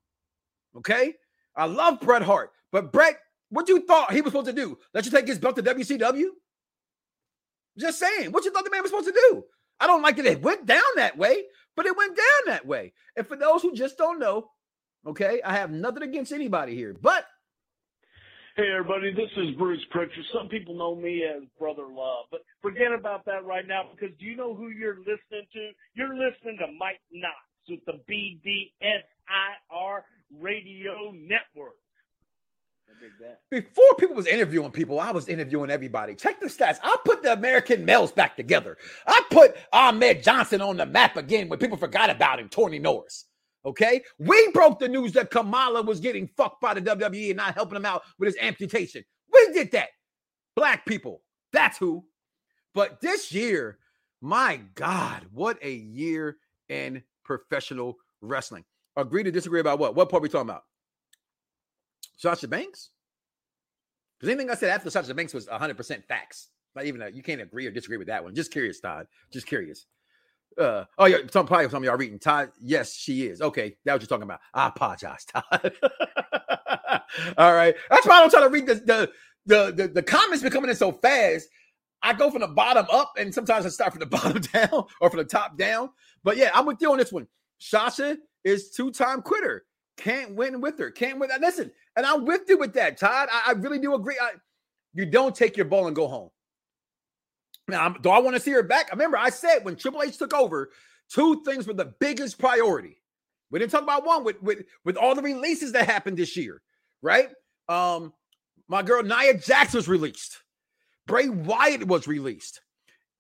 [0.77, 1.15] Okay,
[1.57, 3.19] I love Bret Hart, but Bret,
[3.51, 4.79] what you thought he was supposed to do?
[4.95, 6.29] Let you take his belt to WCW?
[7.79, 9.45] Just saying, what you thought the man was supposed to do?
[9.81, 11.43] I don't like that it went down that way,
[11.77, 12.93] but it went down that way.
[13.17, 14.51] And for those who just don't know,
[15.07, 17.27] okay, I have nothing against anybody here, but
[18.55, 20.27] Hey everybody, this is Bruce Prichard.
[20.31, 24.27] Some people know me as Brother Love, but forget about that right now because do
[24.27, 25.71] you know who you're listening to?
[25.95, 30.03] You're listening to Mike Knoxxx with the BDSIR
[30.39, 31.81] Radio Network.
[33.51, 36.15] Before people was interviewing people, I was interviewing everybody.
[36.15, 36.79] Check the stats.
[36.83, 38.79] I put the American males back together.
[39.07, 43.27] I put Ahmed Johnson on the map again when people forgot about him, Tony Norris.
[43.65, 47.55] Okay, we broke the news that Kamala was getting fucked by the WWE and not
[47.55, 49.05] helping him out with his amputation.
[49.33, 49.91] We did that.
[50.57, 51.23] Black people.
[51.53, 52.05] That's who.
[52.75, 53.79] But this year,
[54.21, 58.65] my God, what a year in professional wrestling.
[58.97, 59.95] Agree to disagree about what?
[59.95, 60.65] What part are we talking about?
[62.23, 62.91] Sasha Banks?
[64.19, 66.49] Because anything I said after Sasha Banks was 100% facts.
[66.77, 68.33] Not even a, you can't agree or disagree with that one.
[68.35, 69.09] Just curious, Todd.
[69.33, 69.87] Just curious.
[70.57, 71.19] Uh, oh, yeah.
[71.33, 72.51] Some probably some of y'all reading Todd.
[72.61, 73.43] Yes, she is.
[73.43, 74.39] Okay, that what you're talking about.
[74.55, 75.73] I apologize, Todd.
[77.37, 77.75] All right.
[77.91, 79.11] That's why I don't try to read the the
[79.47, 81.49] the the, the comments been coming in so fast.
[82.03, 85.11] I go from the bottom up, and sometimes I start from the bottom down or
[85.11, 85.91] from the top down.
[86.23, 87.27] But yeah, I'm with you on this one.
[87.59, 89.65] Sasha is two-time quitter.
[89.97, 90.91] Can't win with her.
[90.91, 91.31] Can't win.
[91.41, 93.29] Listen, and I'm with you with that, Todd.
[93.31, 94.17] I, I really do agree.
[94.21, 94.33] I,
[94.95, 96.31] you don't take your ball and go home.
[97.69, 98.89] Now, I'm, do I want to see her back?
[98.91, 100.71] I Remember, I said when Triple H took over,
[101.11, 102.97] two things were the biggest priority.
[103.51, 106.63] We didn't talk about one with with with all the releases that happened this year,
[107.03, 107.29] right?
[107.69, 108.13] Um,
[108.67, 110.43] my girl Nia Jax was released.
[111.07, 112.61] Bray Wyatt was released.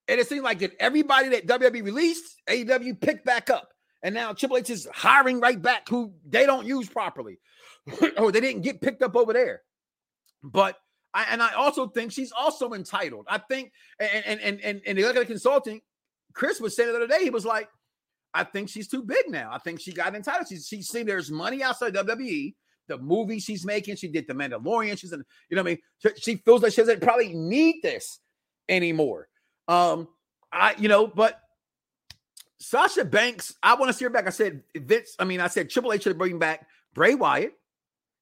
[0.09, 3.72] And it seemed like that everybody that WWE released, AEW picked back up.
[4.03, 7.38] And now Triple H is hiring right back who they don't use properly.
[8.18, 9.62] or they didn't get picked up over there.
[10.42, 10.76] But
[11.14, 13.26] I, and I also think she's also entitled.
[13.28, 15.80] I think, and and and and, and the consulting,
[16.32, 17.68] Chris was saying the other day, he was like,
[18.34, 19.50] I think she's too big now.
[19.53, 20.48] I think she got entitled.
[20.48, 22.55] She's she's seen there's money outside WWE.
[22.88, 24.98] The movie she's making, she did the Mandalorian.
[24.98, 27.76] She's in, you know, what I mean, she, she feels like she doesn't probably need
[27.82, 28.18] this
[28.68, 29.28] anymore.
[29.68, 30.09] Um,
[30.53, 31.40] I, you know, but
[32.62, 34.26] Sasha Banks, I want to see her back.
[34.26, 37.54] I said Vince, I mean, I said Triple H should bring back Bray Wyatt,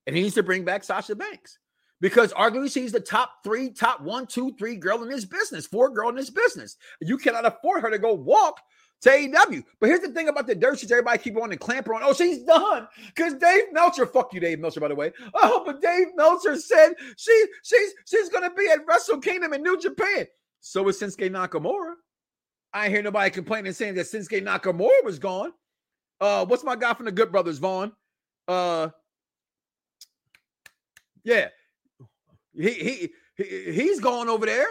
[0.07, 1.59] and he needs to bring back Sasha Banks
[2.01, 5.91] because arguably she's the top three, top one, two, three girl in this business, four
[5.91, 6.76] girl in this business.
[7.01, 8.61] You cannot afford her to go walk
[9.03, 9.62] to AEW.
[9.78, 12.01] But here's the thing about the dirt sheets everybody keep on and clamp on.
[12.03, 12.88] Oh, she's done.
[13.09, 15.12] Because Dave Meltzer, fuck you, Dave Meltzer, by the way.
[15.34, 19.78] Oh, but Dave Meltzer said she she's she's gonna be at Wrestle Kingdom in New
[19.78, 20.26] Japan.
[20.61, 21.95] So is Shinsuke Nakamura.
[22.73, 25.53] I hear nobody complaining saying that Shinsuke Nakamura was gone.
[26.21, 27.93] Uh, what's my guy from the Good Brothers, Vaughn?
[28.47, 28.89] Uh,
[31.25, 31.49] yeah,
[32.55, 34.66] he he, he he's gone over there.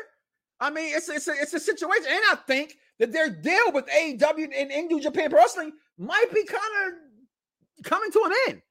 [0.60, 3.88] I mean, it's it's a, it's a situation, and I think that their deal with
[3.88, 8.62] AEW and, and New Japan Pro Wrestling might be kind of coming to an end.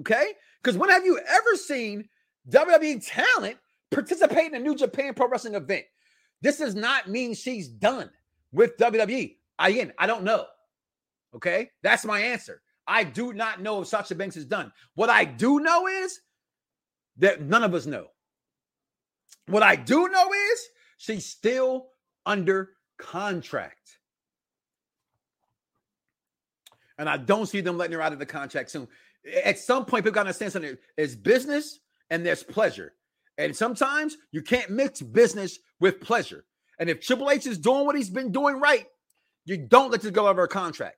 [0.00, 2.08] Okay, because when have you ever seen
[2.50, 3.56] WWE talent
[3.90, 5.84] participate in a New Japan Pro Wrestling event?
[6.40, 8.10] This does not mean she's done
[8.52, 9.36] with WWE.
[9.58, 10.46] Again, I don't know.
[11.34, 12.62] Okay, that's my answer.
[12.86, 14.72] I do not know if Sasha Banks is done.
[14.94, 16.20] What I do know is
[17.18, 18.06] that none of us know.
[19.46, 20.60] What I do know is
[20.96, 21.88] she's still
[22.24, 23.98] under contract.
[26.98, 28.88] And I don't see them letting her out of the contract soon.
[29.44, 30.76] At some point, people got to understand something.
[30.96, 31.80] It's business
[32.10, 32.94] and there's pleasure.
[33.36, 36.44] And sometimes you can't mix business with pleasure.
[36.78, 38.86] And if Triple H is doing what he's been doing right,
[39.44, 40.96] you don't let her go out of her contract.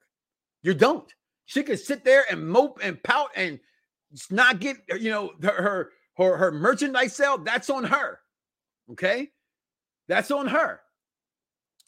[0.62, 1.10] You don't.
[1.46, 3.58] She can sit there and mope and pout and
[4.30, 7.38] not get, you know, her her her merchandise sale.
[7.38, 8.18] That's on her.
[8.92, 9.30] Okay,
[10.08, 10.80] that's on her.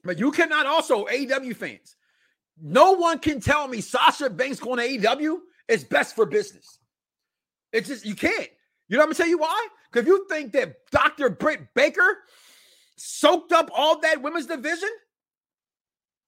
[0.04, 1.96] But you cannot also AEW fans.
[2.60, 5.38] No one can tell me Sasha Banks going to AEW
[5.68, 6.78] is best for business.
[7.72, 8.48] It's just you can't.
[8.88, 9.68] You know I'm gonna tell you why?
[9.90, 11.30] Because you think that Dr.
[11.30, 12.18] Britt Baker
[13.04, 14.88] soaked up all that women's division,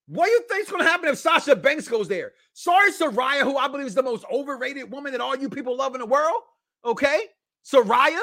[0.09, 2.33] what do you think's gonna happen if Sasha Banks goes there?
[2.53, 5.95] Sorry, Saraya, who I believe is the most overrated woman that all you people love
[5.95, 6.43] in the world.
[6.85, 7.27] Okay,
[7.65, 8.21] Saraya,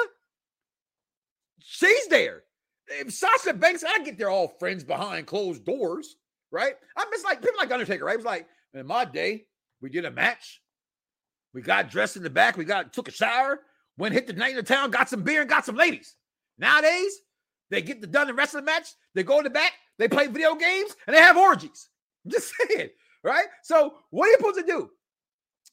[1.60, 2.42] she's there.
[2.88, 6.16] If Sasha Banks, I get they're all friends behind closed doors,
[6.50, 6.74] right?
[6.94, 8.14] I'm just like people like Undertaker, right?
[8.14, 9.46] It was like in my day,
[9.80, 10.60] we did a match,
[11.54, 13.60] we got dressed in the back, we got took a shower,
[13.96, 16.14] went hit the night in the town, got some beer, and got some ladies.
[16.58, 17.18] Nowadays,
[17.72, 20.54] they get the done the wrestling match, they go in the back, they play video
[20.54, 21.88] games, and they have orgies.
[22.24, 22.90] I'm just saying,
[23.24, 23.46] right?
[23.62, 24.90] So what are you supposed to do?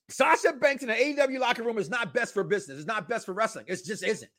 [0.09, 2.79] Sasha Banks in the AEW locker room is not best for business.
[2.79, 3.65] It's not best for wrestling.
[3.67, 4.31] It just isn't.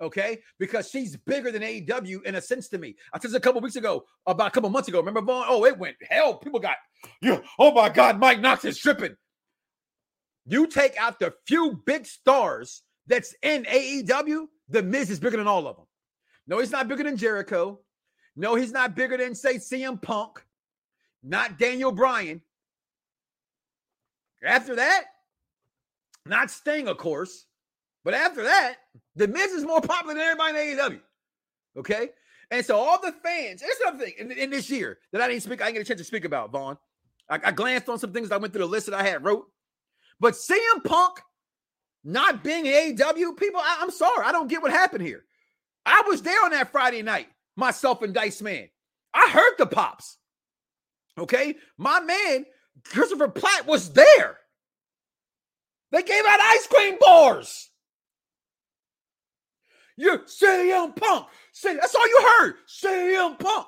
[0.00, 2.96] Okay, because she's bigger than AEW in a sense to me.
[3.12, 4.98] I said a couple weeks ago, about a couple months ago.
[4.98, 5.44] Remember, Vaughn?
[5.46, 6.34] Oh, it went hell.
[6.34, 6.76] People got,
[7.20, 7.38] yeah.
[7.58, 9.14] Oh my God, Mike Knoxxx is tripping.
[10.44, 15.46] You take out the few big stars that's in AEW, the Miz is bigger than
[15.46, 15.86] all of them.
[16.46, 17.78] No, he's not bigger than Jericho.
[18.34, 20.44] No, he's not bigger than, say, CM Punk,
[21.22, 22.40] not Daniel Bryan.
[24.44, 25.04] After that,
[26.26, 27.46] not Sting, of course.
[28.04, 28.76] But after that,
[29.14, 31.00] the Miz is more popular than everybody in AEW.
[31.78, 32.10] Okay.
[32.50, 35.62] And so all the fans, there's something in, in, this year that I didn't speak,
[35.62, 36.76] I didn't get a chance to speak about, Vaughn.
[37.30, 39.46] I, I glanced on some things I went through the list that I had wrote.
[40.20, 41.20] But CM Punk
[42.04, 44.26] not being AEW, people, I, am sorry.
[44.26, 45.24] I don't get what happened here.
[45.84, 48.68] I was there on that Friday night, myself and Dice Man.
[49.14, 50.18] I heard the pops.
[51.18, 51.56] Okay.
[51.76, 52.46] My man,
[52.84, 54.38] Christopher Platt, was there.
[55.90, 57.70] They gave out ice cream bars.
[59.96, 61.26] You're CM Punk.
[61.62, 62.54] That's all you heard.
[62.66, 63.66] CM Punk.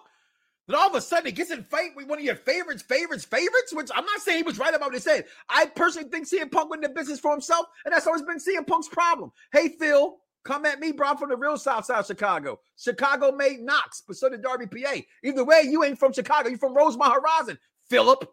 [0.67, 3.27] Then all of a sudden it gets in fight with one of your favorites, favorites,
[3.27, 5.27] favorites, which I'm not saying he was right about what he said.
[5.51, 8.67] I personally think CM Punk went into business for himself, and that's always been CM
[8.67, 9.31] Punk's problem.
[9.53, 12.61] Hey, Phil, come at me, bro, from the real South Side of Chicago.
[12.79, 14.97] Chicago made Knoxxx, but so did Darby PA.
[15.23, 16.49] Either way, you ain't from Chicago.
[16.49, 18.29] You from Rosemont Horizon, Philip.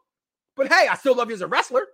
[0.56, 1.88] But hey, I still love you as a wrestler.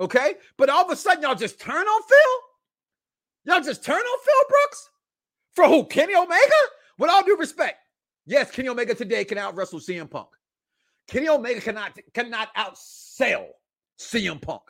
[0.00, 0.34] Okay.
[0.56, 3.54] But all of a sudden, y'all just turn on Phil?
[3.54, 4.90] Y'all just turn on Phil Brooks?
[5.54, 5.84] For who?
[5.84, 6.40] Kenny Omega?
[6.98, 7.78] With all due respect,
[8.26, 10.28] yes, Kenny Omega today can out wrestle CM Punk.
[11.08, 13.46] Kenny Omega cannot cannot outsell
[13.98, 14.62] CM Punk.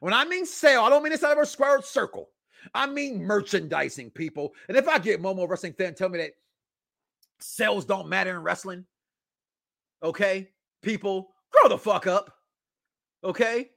[0.00, 2.28] When I mean sell, I don't mean inside of a square circle.
[2.74, 4.52] I mean merchandising, people.
[4.68, 6.32] And if I get Momo wrestling fan tell me that
[7.40, 8.84] sales don't matter in wrestling,
[10.02, 10.50] okay,
[10.82, 12.34] people, grow the fuck up.
[13.24, 13.70] Okay,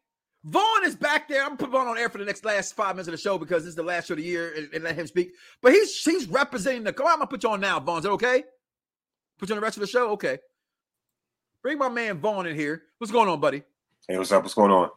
[0.45, 1.41] Vaughn is back there.
[1.41, 3.38] I'm gonna put Vaughn on air for the next last five minutes of the show
[3.38, 5.31] because this is the last show of the year and, and let him speak.
[5.61, 6.93] But he's he's representing the.
[6.93, 7.97] Come on, I'm gonna put you on now, Vaughn.
[7.97, 8.43] Is that okay?
[9.39, 10.11] Put you on the rest of the show.
[10.11, 10.38] Okay.
[11.63, 12.83] Bring my man Vaughn in here.
[12.99, 13.63] What's going on, buddy?
[14.07, 14.43] Hey, what's up?
[14.43, 14.91] What's going on?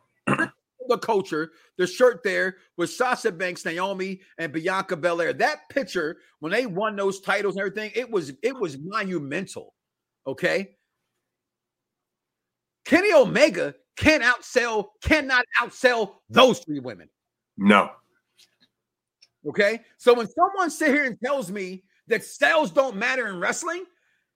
[0.89, 5.32] The culture, the shirt there with Sasha Banks, Naomi, and Bianca Belair.
[5.32, 9.74] That picture when they won those titles and everything, it was it was monumental.
[10.26, 10.76] Okay.
[12.84, 17.09] Kenny Omega can't outsell, cannot outsell those three women.
[17.57, 17.91] No.
[19.47, 19.80] Okay.
[19.99, 23.84] So when someone sit here and tells me that sales don't matter in wrestling,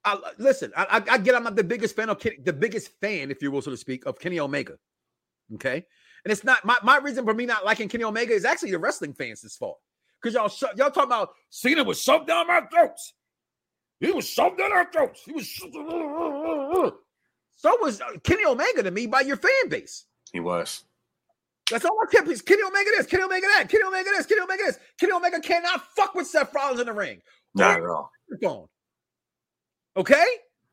[0.04, 3.30] I, listen, I, I, get I'm not the biggest fan of Kenny, the biggest fan,
[3.30, 4.76] if you will, so to speak, of Kenny Omega.
[5.54, 5.84] Okay.
[6.24, 8.78] And it's not my, my reason for me not liking Kenny Omega is actually the
[8.78, 9.80] wrestling fans' fault.
[10.20, 13.14] Because y'all sh- y'all talking about Cena was shoved down my throats.
[13.98, 15.22] He was shoved down our throats.
[15.24, 15.48] He was
[17.56, 20.06] so was uh, Kenny Omega to me by your fan base.
[20.32, 20.84] He was.
[21.70, 22.28] That's all I kept.
[22.28, 24.78] Is Kenny Omega this, Kenny Omega that, Kenny Omega this, Kenny Omega this.
[24.98, 27.22] Kenny Omega cannot fuck with Seth Rollins in the ring.
[27.54, 28.10] Not at all.
[28.42, 28.66] Phone.
[29.96, 30.24] Okay,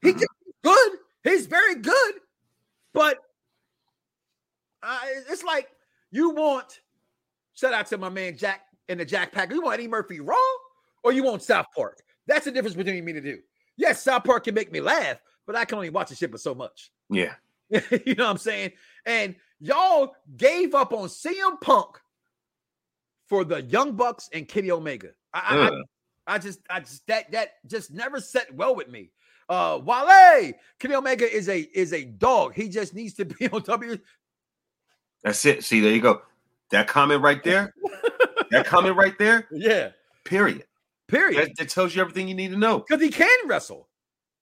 [0.02, 0.24] he mm-hmm.
[0.64, 0.92] good.
[1.24, 2.14] He's very good,
[2.94, 3.18] but
[4.84, 5.00] uh,
[5.30, 5.70] it's like
[6.12, 6.82] you want.
[7.54, 9.52] Shout out to my man Jack in the Jack Pack.
[9.52, 10.38] You want Eddie Murphy Raw,
[11.04, 12.02] or you want South Park?
[12.28, 13.40] That's the difference between me to do.
[13.78, 15.18] Yes, South Park can make me laugh,
[15.48, 16.92] but I can only watch the shit but so much.
[17.12, 17.34] Yeah.
[17.72, 18.72] you know what I'm saying?
[19.06, 22.00] And y'all gave up on CM Punk
[23.28, 25.10] for the Young Bucks and Kenny Omega.
[25.34, 25.70] I.
[26.28, 29.12] I, I, just, I just that that just never set well with me.
[29.48, 32.54] Uh Wale, Kenny Omega is a is a dog.
[32.54, 33.98] He just needs to be on W.
[35.24, 35.64] That's it.
[35.64, 36.22] See, there you go.
[36.72, 37.74] That comment right there.
[38.52, 39.48] that comment right there.
[39.52, 39.90] Yeah.
[40.24, 40.64] Period.
[41.08, 41.42] Period.
[41.42, 42.80] That, that tells you everything you need to know.
[42.80, 43.88] Because he can wrestle.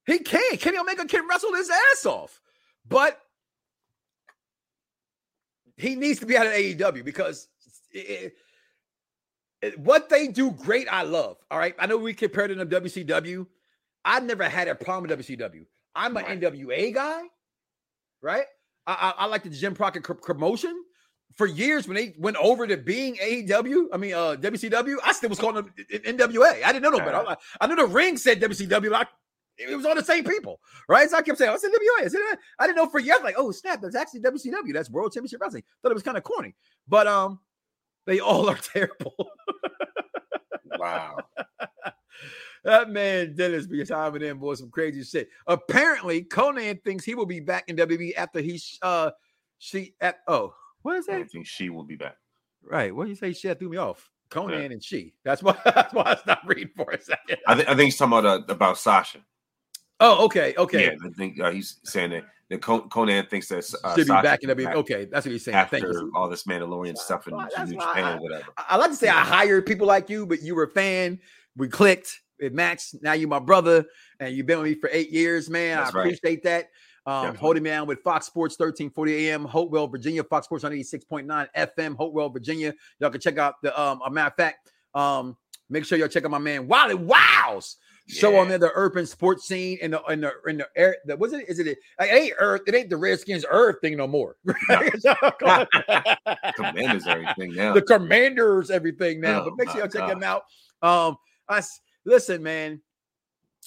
[0.05, 0.57] He can.
[0.57, 2.41] Kenny Omega can wrestle his ass off,
[2.87, 3.19] but
[5.75, 7.47] he needs to be out of AEW because
[7.91, 8.33] it,
[9.61, 11.37] it, what they do great, I love.
[11.51, 13.45] All right, I know we compared it to WCW.
[14.03, 15.65] I never had a problem with WCW.
[15.95, 16.39] I'm an right.
[16.39, 17.21] NWA guy,
[18.21, 18.45] right?
[18.87, 20.83] I, I, I like the Jim Crockett promotion.
[21.35, 25.29] For years, when they went over to being AEW, I mean uh WCW, I still
[25.29, 26.63] was calling them NWA.
[26.63, 27.17] I didn't know no better.
[27.17, 28.93] I, I knew the ring said WCW.
[28.93, 29.05] I
[29.59, 31.09] it was all the same people, right?
[31.09, 32.21] So I kept saying, "What's NWA?" I, said,
[32.59, 33.19] I didn't know for years.
[33.23, 34.73] Like, oh snap, that's actually WCW.
[34.73, 35.63] That's World Championship Wrestling.
[35.81, 36.55] Thought it was kind of corny,
[36.87, 37.39] but um,
[38.05, 39.15] they all are terrible.
[40.79, 41.17] wow.
[42.63, 45.29] That man Dennis be timing in boy some crazy shit.
[45.45, 49.11] Apparently, Conan thinks he will be back in WWE after he uh
[49.59, 51.19] she at oh what is that?
[51.19, 52.17] I think she will be back.
[52.63, 52.95] Right.
[52.95, 53.33] What do you say?
[53.33, 54.09] She threw me off.
[54.29, 54.65] Conan yeah.
[54.71, 55.13] and she.
[55.23, 55.57] That's why.
[55.65, 57.37] That's why I stopped reading for a second.
[57.47, 59.19] I, th- I think he's talking about uh, about Sasha.
[59.99, 60.85] Oh, okay, okay.
[60.85, 64.43] Yeah, I think uh, he's saying that, that Conan thinks that uh, should be back
[64.43, 64.75] in WWE.
[64.75, 65.57] Okay, that's what he's saying.
[65.57, 66.11] After Thank you.
[66.15, 68.43] all this Mandalorian stuff in New Japan, whatever.
[68.57, 71.19] I, I, like to say I hired people like you, but you were a fan.
[71.57, 72.21] We clicked.
[72.39, 72.95] It matched.
[73.01, 73.85] Now you're my brother,
[74.19, 75.77] and you've been with me for eight years, man.
[75.77, 76.67] That's I appreciate that.
[77.07, 81.95] Um, holding me down with Fox Sports 1340 AM, Hopewell, Virginia, Fox Sports 186.9 FM,
[81.95, 82.73] Hopewell, Virginia.
[82.99, 84.71] Y'all can check out the um a matter of fact.
[84.93, 85.37] Um,
[85.69, 87.77] make sure y'all check out my man Wally Wows
[88.07, 88.39] show yeah.
[88.39, 90.97] on there the urban sports scene and the in the in the air.
[91.05, 91.47] The, what's it?
[91.47, 91.67] Is it?
[91.67, 92.61] It ain't Earth.
[92.67, 94.35] It ain't the Redskins Earth thing no more.
[96.55, 97.73] commanders everything now.
[97.73, 99.41] The Commanders everything now.
[99.41, 100.43] Oh, but make sure y'all check them out.
[100.81, 101.17] Um,
[101.49, 101.61] I
[102.05, 102.81] listen, man.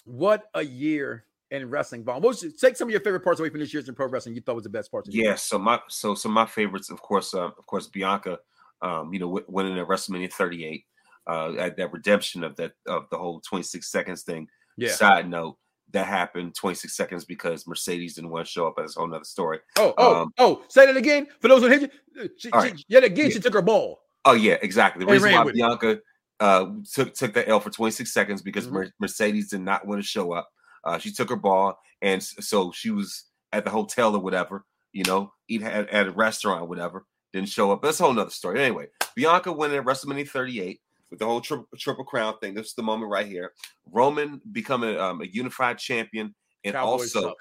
[0.04, 2.04] What a year in wrestling.
[2.04, 4.06] Vaughn, what was, take some of your favorite parts away from this year's in pro
[4.08, 4.34] wrestling.
[4.34, 5.08] You thought was the best parts.
[5.08, 5.34] Of yeah.
[5.34, 8.38] So my so so my favorites, of course, uh, of course, Bianca,
[8.82, 10.84] um, you know, w- winning at WrestleMania 38,
[11.26, 14.48] uh, at that redemption of that of the whole 26 seconds thing.
[14.76, 14.92] Yeah.
[14.92, 15.58] Side note,
[15.90, 18.74] that happened 26 seconds because Mercedes didn't want to show up.
[18.76, 19.58] That's a whole nother story.
[19.76, 20.62] Oh, oh, Um, oh!
[20.68, 21.88] Say that again for those who hit you.
[22.24, 22.84] Uh, She, she- right.
[22.88, 23.32] yet again, Yeah.
[23.32, 24.00] she took her ball.
[24.24, 25.04] Oh yeah, exactly.
[25.04, 25.50] The And reason why.
[25.52, 26.00] Bianca
[26.40, 28.72] uh, took took the L for 26 seconds because Mhm.
[28.72, 30.48] Mer- Mercedes did not want to show up.
[30.84, 35.04] Uh, she took her ball, and so she was at the hotel or whatever, you
[35.04, 37.04] know, eat at, at a restaurant or whatever.
[37.32, 37.82] Didn't show up.
[37.82, 38.60] That's a whole nother story.
[38.60, 40.80] Anyway, Bianca winning at WrestleMania 38
[41.10, 42.54] with the whole tri- triple crown thing.
[42.54, 43.52] This is the moment right here.
[43.90, 46.34] Roman becoming um, a unified champion,
[46.64, 47.36] and Cowboys also suck.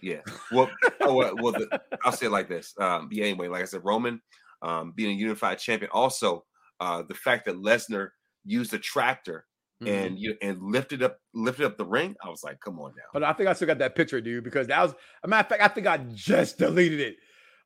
[0.00, 0.20] yeah.
[0.50, 0.70] Well,
[1.02, 2.72] oh, well, well the, I'll say it like this.
[2.80, 4.20] Um, yeah, anyway, like I said, Roman
[4.62, 5.90] um, being a unified champion.
[5.92, 6.44] Also,
[6.80, 8.10] uh, the fact that Lesnar
[8.44, 9.46] used a tractor
[9.82, 9.88] Mhm.
[9.88, 12.16] and you and lifted up lifted up the ring.
[12.24, 13.04] I was like, come on now.
[13.12, 15.48] But I think I still got that picture, dude, because that was a matter of
[15.48, 15.62] fact.
[15.62, 17.16] I think I just deleted it.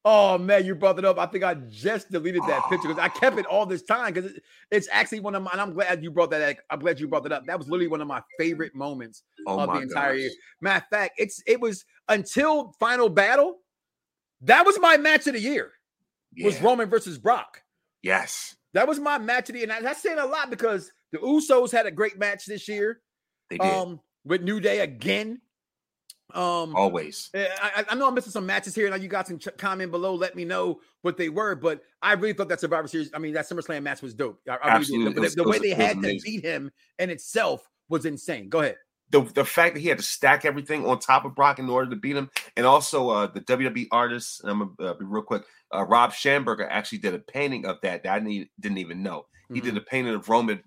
[0.05, 1.17] Oh man, you brought it up.
[1.19, 4.33] I think I just deleted that picture because I kept it all this time because
[4.33, 5.51] it, it's actually one of my.
[5.53, 6.59] And I'm glad you brought that.
[6.71, 7.47] I'm glad you brought that up.
[7.47, 10.21] That was literally one of my favorite moments Oh of the entire gosh.
[10.21, 10.31] year.
[10.61, 13.59] Matter of fact, it's it was until final battle.
[14.41, 15.73] That was my match of the year.
[16.43, 17.63] Was Roman versus Brock.
[18.03, 19.63] Yes, That was my match of the.
[19.63, 23.01] And that's saying a lot because the Usos had a great match this year.
[23.51, 25.41] they did Um, with New Day again.
[26.35, 27.29] Um, always.
[27.35, 28.89] Eh, I, I- know I'm missing some matches here.
[28.89, 30.15] Now you got some ch- comment below.
[30.15, 31.55] Let me know what they were.
[31.55, 33.11] But I really thought that Survivor Series.
[33.13, 34.41] I mean, that SummerSlam match was dope.
[34.49, 34.71] I, I really.
[34.79, 35.13] Absolutely.
[35.15, 36.21] The, was- the way was- they had to amazing.
[36.25, 38.49] beat him in itself was insane.
[38.49, 38.77] Go ahead.
[39.13, 41.89] The, the fact that he had to stack everything on top of Brock in order
[41.91, 45.23] to beat him, and also uh, the WWE artist, and I'm gonna uh, be real
[45.23, 45.43] quick.
[45.73, 49.27] Uh, Rob Schamberger actually did a painting of that that I didn't, didn't even know.
[49.53, 50.63] He did a painting of Roman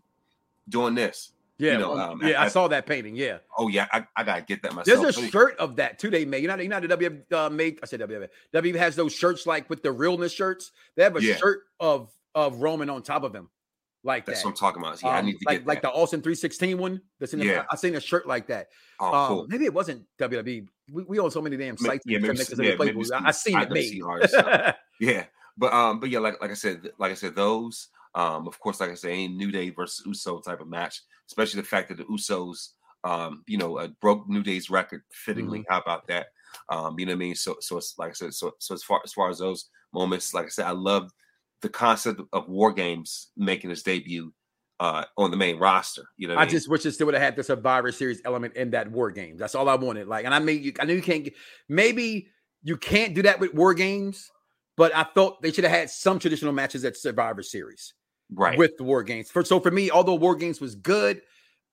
[0.70, 1.32] doing this.
[1.58, 2.42] Yeah, you know, um, um, yeah.
[2.42, 3.16] I at- saw that painting.
[3.16, 5.02] Yeah, Oh yeah, I, I gotta get that myself.
[5.02, 6.10] there's a shirt of that too.
[6.10, 6.42] They made.
[6.42, 7.80] You know, you know, the W uh, made.
[7.82, 8.28] I said W.
[8.54, 10.72] W has those shirts like with the realness shirts.
[10.96, 11.36] They have a Yeah.
[11.38, 13.50] shirt of of Roman on top of him,
[14.06, 14.46] like That's that.
[14.46, 15.02] what I'm talking about.
[15.02, 15.94] Yeah, I Um, need to like get like that.
[15.94, 17.02] the Austin 316 one.
[17.20, 17.66] That's in the, Yeah.
[17.72, 18.68] I seen a shirt like that.
[19.00, 19.48] Oh, um, cool.
[19.50, 20.68] Maybe it wasn't WWE.
[20.92, 22.06] We, we own so many damn sites.
[22.06, 24.02] yeah, maybe make some- us every yeah, maybe I, some I seen it made.
[24.02, 25.26] uh, yeah,
[25.58, 28.80] but um, but yeah, like like I said, like I said, those um, of course,
[28.80, 31.98] like I said, ain't New Day versus Uso type of match, especially the fact that
[31.98, 32.70] the Usos,
[33.04, 35.60] um, you know, uh, broke New Day's record fittingly.
[35.60, 35.74] Mm-hmm.
[35.74, 36.28] How about that?
[36.70, 37.36] Um, you know what I mean?
[37.36, 40.34] So so it's like I said, so so as far as far as those moments,
[40.34, 41.12] like I said, I love
[41.62, 44.34] the concept of War Games making its debut
[44.80, 46.04] uh on the main roster.
[46.18, 46.50] You know, I mean?
[46.50, 49.40] just wish it still would have had the Survivor Series element in that War Games.
[49.40, 50.08] That's all I wanted.
[50.08, 51.24] Like, and I mean, you, I knew you can't.
[51.24, 51.34] get-
[51.70, 52.28] Maybe
[52.62, 54.30] you can't do that with War Games,
[54.76, 57.94] but I thought they should have had some traditional matches at Survivor Series.
[58.34, 58.58] right.
[58.58, 59.32] with the war games.
[59.32, 61.22] For so for me, although war games was good,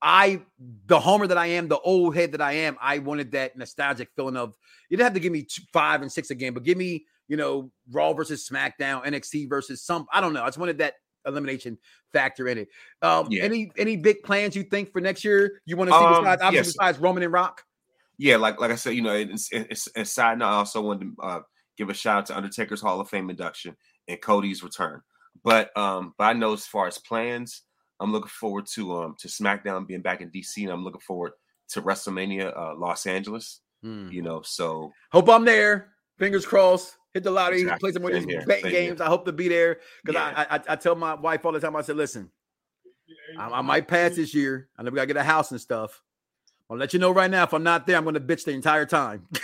[0.01, 0.43] I
[0.87, 4.11] the homer that I am, the old head that I am, I wanted that nostalgic
[4.15, 4.55] feeling of
[4.91, 7.37] you didn't have to give me two, five and six again, but give me you
[7.37, 10.07] know Raw versus SmackDown, NXT versus some.
[10.13, 10.43] I don't know.
[10.43, 10.95] I just wanted that
[11.27, 11.79] elimination
[12.13, 12.69] factor in it.
[13.01, 13.45] Um, Yeah.
[13.45, 15.61] Any any big plans you think for next year?
[15.67, 16.67] You want to see Um, besides yes.
[16.69, 17.63] besides Roman and Rock?
[18.19, 20.47] yeah, like like I said, you know, it's, it's, it's side note.
[20.47, 21.41] I also wanted to uh,
[21.77, 23.77] give a shout out to Undertaker's Hall of Fame induction
[24.09, 25.01] and Cody's return.
[25.43, 27.63] But um, but I know as far as plans,
[28.01, 31.33] I'm looking forward to um to SmackDown being back in DC, and I'm looking forward
[31.71, 33.61] to WrestleMania uh, Los Angeles.
[33.83, 34.09] Hmm.
[34.13, 35.93] You know, so Hope I'm there.
[36.19, 36.97] Fingers crossed.
[37.15, 37.81] Hit the lottery, Exactly.
[37.89, 38.45] play some more of these here.
[38.47, 39.01] betting games.
[39.01, 40.47] I hope to be there because Yeah.
[40.51, 41.77] I, I I tell my wife all the time.
[41.77, 42.31] I said, listen,
[43.39, 44.69] I, I might pass this year.
[44.79, 46.03] I know we gotta get a house and stuff.
[46.71, 47.43] I'll let you know right now.
[47.45, 49.27] If I'm not there, I'm gonna bitch the entire time.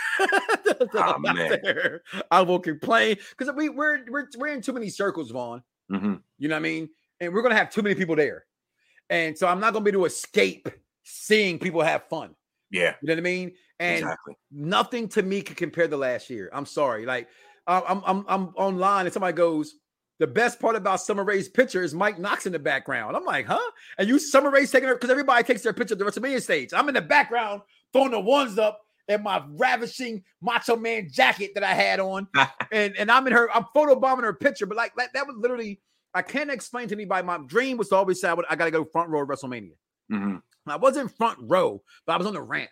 [0.81, 4.87] If I'm not there, I will complain because we we're, we're we're in too many
[4.89, 5.61] circles, Vaughn.
[5.91, 6.21] mhm.
[6.37, 6.89] You know what I mean?
[7.19, 8.45] And we're gonna have too many people there,
[9.09, 10.69] and so I'm not gonna be able to escape
[11.03, 12.33] seeing people have fun.
[12.71, 13.51] yeah, You know what I mean?
[13.81, 14.35] And exactly.
[14.51, 16.49] nothing to me can compare to last year.
[16.53, 17.05] I'm sorry.
[17.05, 17.27] Like
[17.67, 19.75] I- I'm I'm I'm online and somebody goes,
[20.19, 23.15] the best part about Summer Rae's picture is Mike Knoxxx in the background.
[23.15, 23.59] I'm like, huh?
[23.97, 26.73] And you Summer Rae's taking her because everybody takes their picture at the WrestleMania stage.
[26.73, 27.61] I'm in the background
[27.93, 32.27] throwing the ones up in my ravishing Macho Man jacket that I had on,
[32.71, 33.49] and and I'm in her.
[33.55, 35.79] I'm photobombing her picture, but like that, that was literally.
[36.11, 37.23] I can't explain to anybody.
[37.25, 39.27] My dream was to always say I, would, I got to go front row at
[39.27, 39.73] WrestleMania.
[40.09, 42.71] hmm I wasn't front row, but I was on the ramp.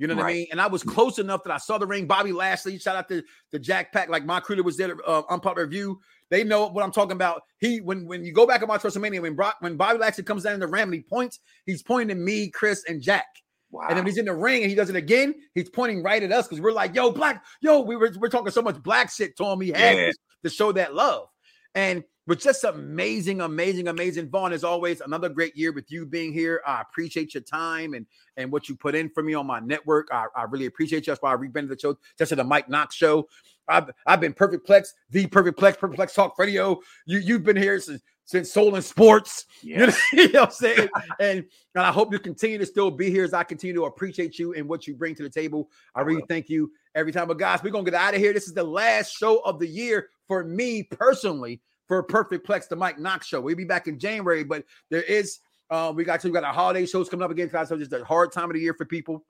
[0.00, 0.46] You know what I mean?
[0.50, 2.06] And I was close enough that I saw the ring.
[2.06, 3.22] Bobby Lashley, shout out to
[3.52, 6.00] the Jack Pack, like my crew was there, uh, unpopular review.
[6.30, 7.42] They know what I'm talking about.
[7.58, 10.44] He when when you go back and watch WrestleMania, when Brock when Bobby Lashley comes
[10.44, 13.26] down in the ramp and he points, he's pointing at me, Chris, and Jack.
[13.70, 13.88] Wow.
[13.90, 16.32] And then he's in the ring and he does it again, he's pointing right at
[16.32, 19.36] us because we're like, yo, black, yo, we were we're talking so much black shit
[19.36, 19.60] to him.
[19.60, 20.06] He had Yeah.
[20.06, 21.28] to, to show that love.
[21.74, 24.28] And but just amazing, amazing, amazing.
[24.28, 26.62] Vaughn, as always, another great year with you being here.
[26.66, 28.06] I appreciate your time and
[28.36, 30.08] and what you put in for me on my network.
[30.12, 31.12] I, I really appreciate you.
[31.12, 33.28] That's why I rebranded the show just to the Mike Knoxxx Show.
[33.68, 36.80] I've I've been Perfect Plex, the Perfect Plex, Perfect Plex Talk Radio.
[37.06, 39.46] You you've been here since since Soul and Sports.
[39.62, 40.00] Yes.
[40.12, 40.88] You, know, you know what I'm saying?
[41.18, 41.44] and
[41.74, 44.54] and I hope you continue to still be here as I continue to appreciate you
[44.54, 45.68] and what you bring to the table.
[45.94, 47.28] I really thank you every time.
[47.28, 48.32] But guys, we're gonna get out of here.
[48.32, 51.60] This is the last show of the year for me personally
[51.90, 53.40] for a Perfect Plex, the Mike Knoxxx show.
[53.40, 56.86] We'll be back in January, but there is uh, we got we got our holiday
[56.86, 57.68] shows coming up again, guys.
[57.68, 59.26] So just a hard time of the year for people.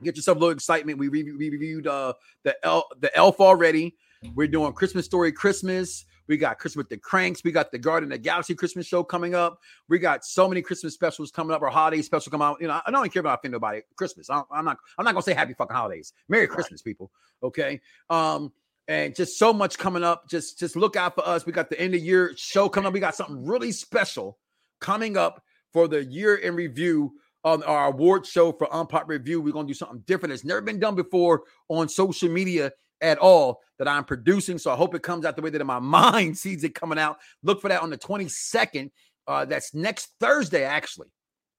[0.00, 1.00] Get yourself a little excitement.
[1.00, 2.12] We, re- we reviewed uh,
[2.44, 3.96] the El- the Elf already.
[4.36, 6.04] We're doing Christmas Story Christmas.
[6.28, 7.42] We got Christmas with the Cranks.
[7.42, 9.58] We got the Guardians of the Galaxy Christmas show coming up.
[9.88, 11.62] We got so many Christmas specials coming up.
[11.62, 12.58] Our holiday special come out.
[12.60, 13.80] You know, I don't care about offending nobody.
[13.96, 14.30] Christmas.
[14.30, 14.78] I am not.
[14.98, 16.12] I'm not gonna say Happy fucking holidays.
[16.28, 17.10] Merry Christmas, people.
[17.42, 17.80] Okay.
[18.08, 18.52] Um,
[18.88, 20.28] and just so much coming up.
[20.28, 21.46] Just just look out for us.
[21.46, 22.92] We got the end of year show coming up.
[22.92, 24.38] We got something really special
[24.80, 27.14] coming up for the year in review
[27.44, 29.40] on our award show for Unpop Review.
[29.40, 30.32] We're gonna do something different.
[30.32, 34.58] It's never been done before on social media at all that I'm producing.
[34.58, 37.18] So I hope it comes out the way that my mind sees it coming out.
[37.42, 38.90] Look for that on the 22nd.
[39.26, 41.08] Uh, that's next Thursday, actually.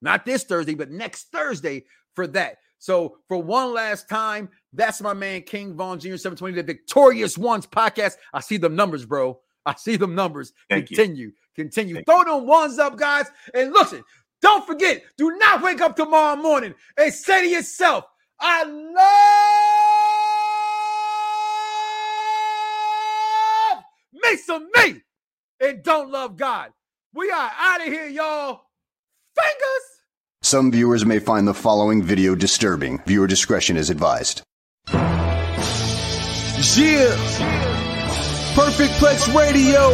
[0.02, 2.56] Not this Thursday, but next Thursday for that.
[2.78, 6.16] So for one last time, that's my man King Von Jr.
[6.16, 8.16] 720, the Victorious Ones podcast.
[8.32, 9.40] I see them numbers, bro.
[9.66, 10.52] I see them numbers.
[10.68, 10.96] Thank you.
[10.96, 12.02] continue, continue.
[12.04, 13.30] Throw them ones up, guys.
[13.54, 14.04] And listen,
[14.42, 18.04] don't forget, do not wake up tomorrow morning and say to yourself,
[18.38, 18.94] I love
[24.12, 25.00] me some me
[25.60, 26.72] and don't love God.
[27.14, 28.66] We are out of here, y'all.
[29.34, 29.93] Fingers.
[30.44, 33.00] Some viewers may find the following video disturbing.
[33.06, 34.42] Viewer discretion is advised.
[36.76, 37.16] Yeah.
[38.54, 39.88] Perfect Plex Radio.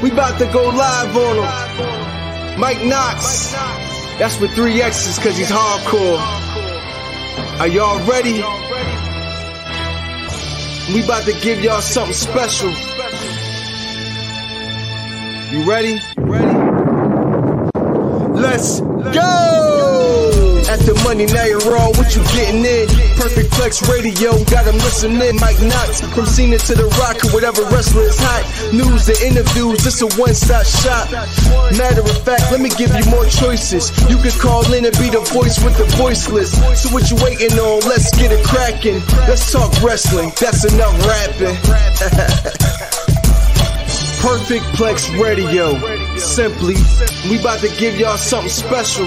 [0.00, 2.60] We about to go live on him.
[2.60, 3.52] Mike Knoxxx.
[4.20, 6.20] That's with three X's because he's hardcore.
[7.58, 8.34] Are y'all ready?
[10.94, 12.70] We about to give y'all something special.
[15.50, 16.00] You ready?
[18.40, 19.63] Let's go!
[21.04, 21.88] Money, now you're raw.
[22.00, 22.88] What you getting in?
[23.20, 25.36] Perfect Plex Radio, got got 'em listening.
[25.36, 28.42] Mike Knoxxx, from Cena to The Rock, or whatever wrestler is hot.
[28.72, 31.10] News and interviews, it's a one-stop shop.
[31.76, 33.92] Matter of fact, let me give you more choices.
[34.08, 36.52] You can call in and be the voice with the voiceless.
[36.80, 37.80] So what you waiting on?
[37.86, 39.02] Let's get it cracking.
[39.28, 40.32] Let's talk wrestling.
[40.40, 41.56] That's enough rapping.
[44.24, 45.76] Perfect Plex Radio.
[46.16, 46.76] Simply,
[47.28, 49.06] we about to give y'all something special.